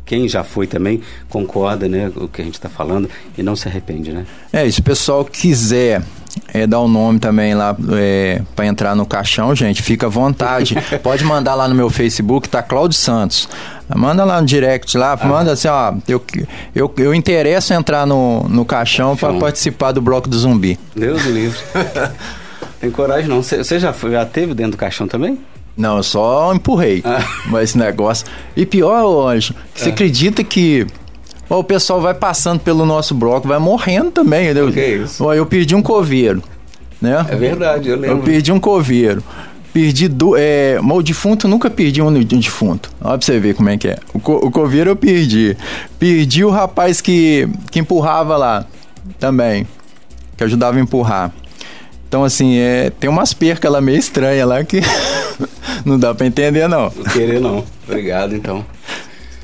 quem 0.05 0.27
já 0.27 0.43
foi 0.43 0.67
também 0.67 1.01
concorda, 1.29 1.87
né, 1.87 2.11
o 2.15 2.27
que 2.27 2.41
a 2.41 2.45
gente 2.45 2.55
está 2.55 2.69
falando 2.69 3.09
e 3.37 3.43
não 3.43 3.55
se 3.55 3.67
arrepende, 3.67 4.11
né? 4.11 4.25
É, 4.51 4.69
se 4.69 4.79
o 4.79 4.83
pessoal 4.83 5.23
quiser 5.25 6.01
é, 6.53 6.67
dar 6.67 6.79
o 6.79 6.85
um 6.85 6.87
nome 6.87 7.19
também 7.19 7.53
lá 7.53 7.75
é, 7.93 8.41
para 8.55 8.65
entrar 8.65 8.95
no 8.95 9.05
caixão, 9.05 9.55
gente, 9.55 9.81
fica 9.81 10.07
à 10.07 10.09
vontade. 10.09 10.75
Pode 11.01 11.23
mandar 11.23 11.55
lá 11.55 11.67
no 11.67 11.75
meu 11.75 11.89
Facebook, 11.89 12.47
tá 12.49 12.61
Cláudio 12.61 12.97
Santos. 12.97 13.49
Manda 13.95 14.23
lá 14.23 14.41
no 14.41 14.47
direct 14.47 14.97
lá, 14.97 15.17
ah. 15.19 15.27
manda 15.27 15.53
assim, 15.53 15.67
ó, 15.67 15.93
eu, 16.07 16.21
eu, 16.75 16.93
eu 16.97 17.13
interesso 17.13 17.73
entrar 17.73 18.05
no, 18.05 18.43
no 18.49 18.65
caixão 18.65 19.15
para 19.15 19.33
participar 19.35 19.91
do 19.91 20.01
bloco 20.01 20.29
do 20.29 20.37
zumbi. 20.37 20.77
Deus 20.95 21.25
livre. 21.25 21.59
Tem 22.79 22.91
coragem 22.91 23.27
não. 23.27 23.41
Você 23.41 23.79
já, 23.79 23.91
já 23.91 24.25
teve 24.25 24.53
dentro 24.53 24.73
do 24.73 24.77
caixão 24.77 25.07
também? 25.07 25.39
Não, 25.77 25.97
eu 25.97 26.03
só 26.03 26.53
empurrei. 26.53 27.01
Ah. 27.05 27.23
Mas 27.45 27.69
esse 27.69 27.77
negócio. 27.77 28.25
E 28.55 28.65
pior, 28.65 29.29
Anjo, 29.29 29.53
você 29.73 29.89
ah. 29.89 29.93
acredita 29.93 30.43
que 30.43 30.87
ó, 31.49 31.59
o 31.59 31.63
pessoal 31.63 32.01
vai 32.01 32.13
passando 32.13 32.59
pelo 32.59 32.85
nosso 32.85 33.13
bloco, 33.13 33.47
vai 33.47 33.59
morrendo 33.59 34.11
também, 34.11 34.45
entendeu? 34.45 34.71
Que 34.71 34.79
é 34.79 34.89
isso? 34.95 35.23
Ó, 35.23 35.33
eu 35.33 35.45
perdi 35.45 35.75
um 35.75 35.81
coveiro. 35.81 36.41
Né? 36.99 37.23
É 37.29 37.35
verdade, 37.35 37.89
eu 37.89 37.95
lembro. 37.95 38.17
Eu 38.17 38.23
perdi 38.23 38.51
um 38.51 38.59
coveiro. 38.59 39.23
Perdi 39.71 40.07
do. 40.07 40.35
É, 40.35 40.79
mas 40.81 40.97
o 40.97 41.03
defunto 41.03 41.47
nunca 41.47 41.69
perdi 41.69 42.01
um, 42.01 42.07
um 42.07 42.23
defunto. 42.23 42.91
Olha 42.99 43.17
pra 43.17 43.25
você 43.25 43.39
ver 43.39 43.53
como 43.53 43.69
é 43.69 43.77
que 43.77 43.87
é. 43.87 43.99
O, 44.11 44.19
co, 44.19 44.37
o 44.37 44.49
coveiro 44.49 44.89
eu 44.89 44.95
perdi. 44.95 45.55
Perdi 45.99 46.43
o 46.43 46.49
rapaz 46.49 46.99
que, 46.99 47.47
que 47.69 47.79
empurrava 47.79 48.35
lá 48.35 48.65
também. 49.19 49.67
Que 50.35 50.43
ajudava 50.43 50.77
a 50.77 50.81
empurrar. 50.81 51.31
Então, 52.07 52.23
assim, 52.23 52.57
é, 52.57 52.89
tem 52.89 53.09
umas 53.09 53.33
percas 53.33 53.69
lá 53.71 53.81
meio 53.81 53.97
estranhas 53.97 54.47
lá 54.47 54.63
que 54.63 54.81
não 55.85 55.99
dá 55.99 56.15
para 56.15 56.25
entender, 56.25 56.67
não. 56.67 56.91
Não 56.95 57.03
querer, 57.03 57.41
não. 57.41 57.63
Obrigado, 57.85 58.33
então. 58.33 58.65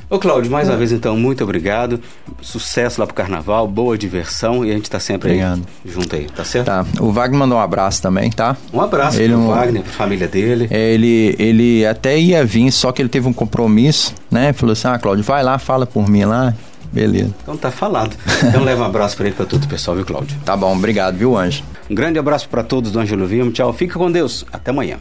Ô, 0.08 0.18
Cláudio, 0.18 0.50
mais 0.50 0.68
uma 0.68 0.76
vez, 0.76 0.92
então, 0.92 1.16
muito 1.16 1.42
obrigado. 1.42 2.00
Sucesso 2.40 3.00
lá 3.00 3.06
pro 3.06 3.14
carnaval, 3.14 3.66
boa 3.66 3.98
diversão 3.98 4.64
e 4.64 4.70
a 4.70 4.74
gente 4.74 4.88
tá 4.88 5.00
sempre 5.00 5.30
obrigado. 5.30 5.62
aí 5.84 5.90
junto 5.90 6.14
aí, 6.14 6.26
tá 6.26 6.44
certo? 6.44 6.66
Tá. 6.66 6.86
O 7.00 7.10
Wagner 7.10 7.38
mandou 7.38 7.58
um 7.58 7.60
abraço 7.60 8.00
também, 8.00 8.30
tá? 8.30 8.56
Um 8.72 8.80
abraço 8.80 9.20
ele 9.20 9.32
pro 9.32 9.42
um... 9.42 9.48
Wagner, 9.48 9.82
pra 9.82 9.92
família 9.92 10.28
dele. 10.28 10.68
É, 10.70 10.92
ele, 10.92 11.34
ele 11.38 11.84
até 11.84 12.18
ia 12.18 12.44
vir, 12.44 12.70
só 12.70 12.92
que 12.92 13.02
ele 13.02 13.08
teve 13.08 13.26
um 13.26 13.32
compromisso, 13.32 14.14
né? 14.30 14.52
Falou 14.52 14.72
assim: 14.74 14.88
ah, 14.88 14.98
Cláudio, 14.98 15.24
vai 15.24 15.42
lá, 15.42 15.58
fala 15.58 15.84
por 15.84 16.08
mim 16.08 16.24
lá. 16.24 16.54
Beleza. 16.94 17.34
Então 17.42 17.56
tá 17.56 17.72
falado. 17.72 18.16
Então 18.44 18.62
leva 18.62 18.84
um 18.84 18.86
abraço 18.86 19.16
para 19.16 19.26
ele 19.26 19.34
para 19.34 19.44
todo 19.44 19.64
o 19.64 19.68
pessoal, 19.68 19.96
viu, 19.96 20.06
Cláudio? 20.06 20.38
Tá 20.44 20.56
bom, 20.56 20.76
obrigado, 20.76 21.16
viu, 21.16 21.36
Anjo? 21.36 21.64
Um 21.90 21.94
grande 21.94 22.20
abraço 22.20 22.48
para 22.48 22.62
todos 22.62 22.92
do 22.92 23.00
Ângelo 23.00 23.26
Vilma. 23.26 23.50
Tchau, 23.50 23.72
fica 23.72 23.98
com 23.98 24.10
Deus. 24.10 24.46
Até 24.52 24.70
amanhã. 24.70 24.98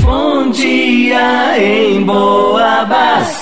Bom 0.00 0.48
dia 0.50 1.58
em 1.58 2.04
Boa 2.04 2.84
Baixa. 2.84 3.41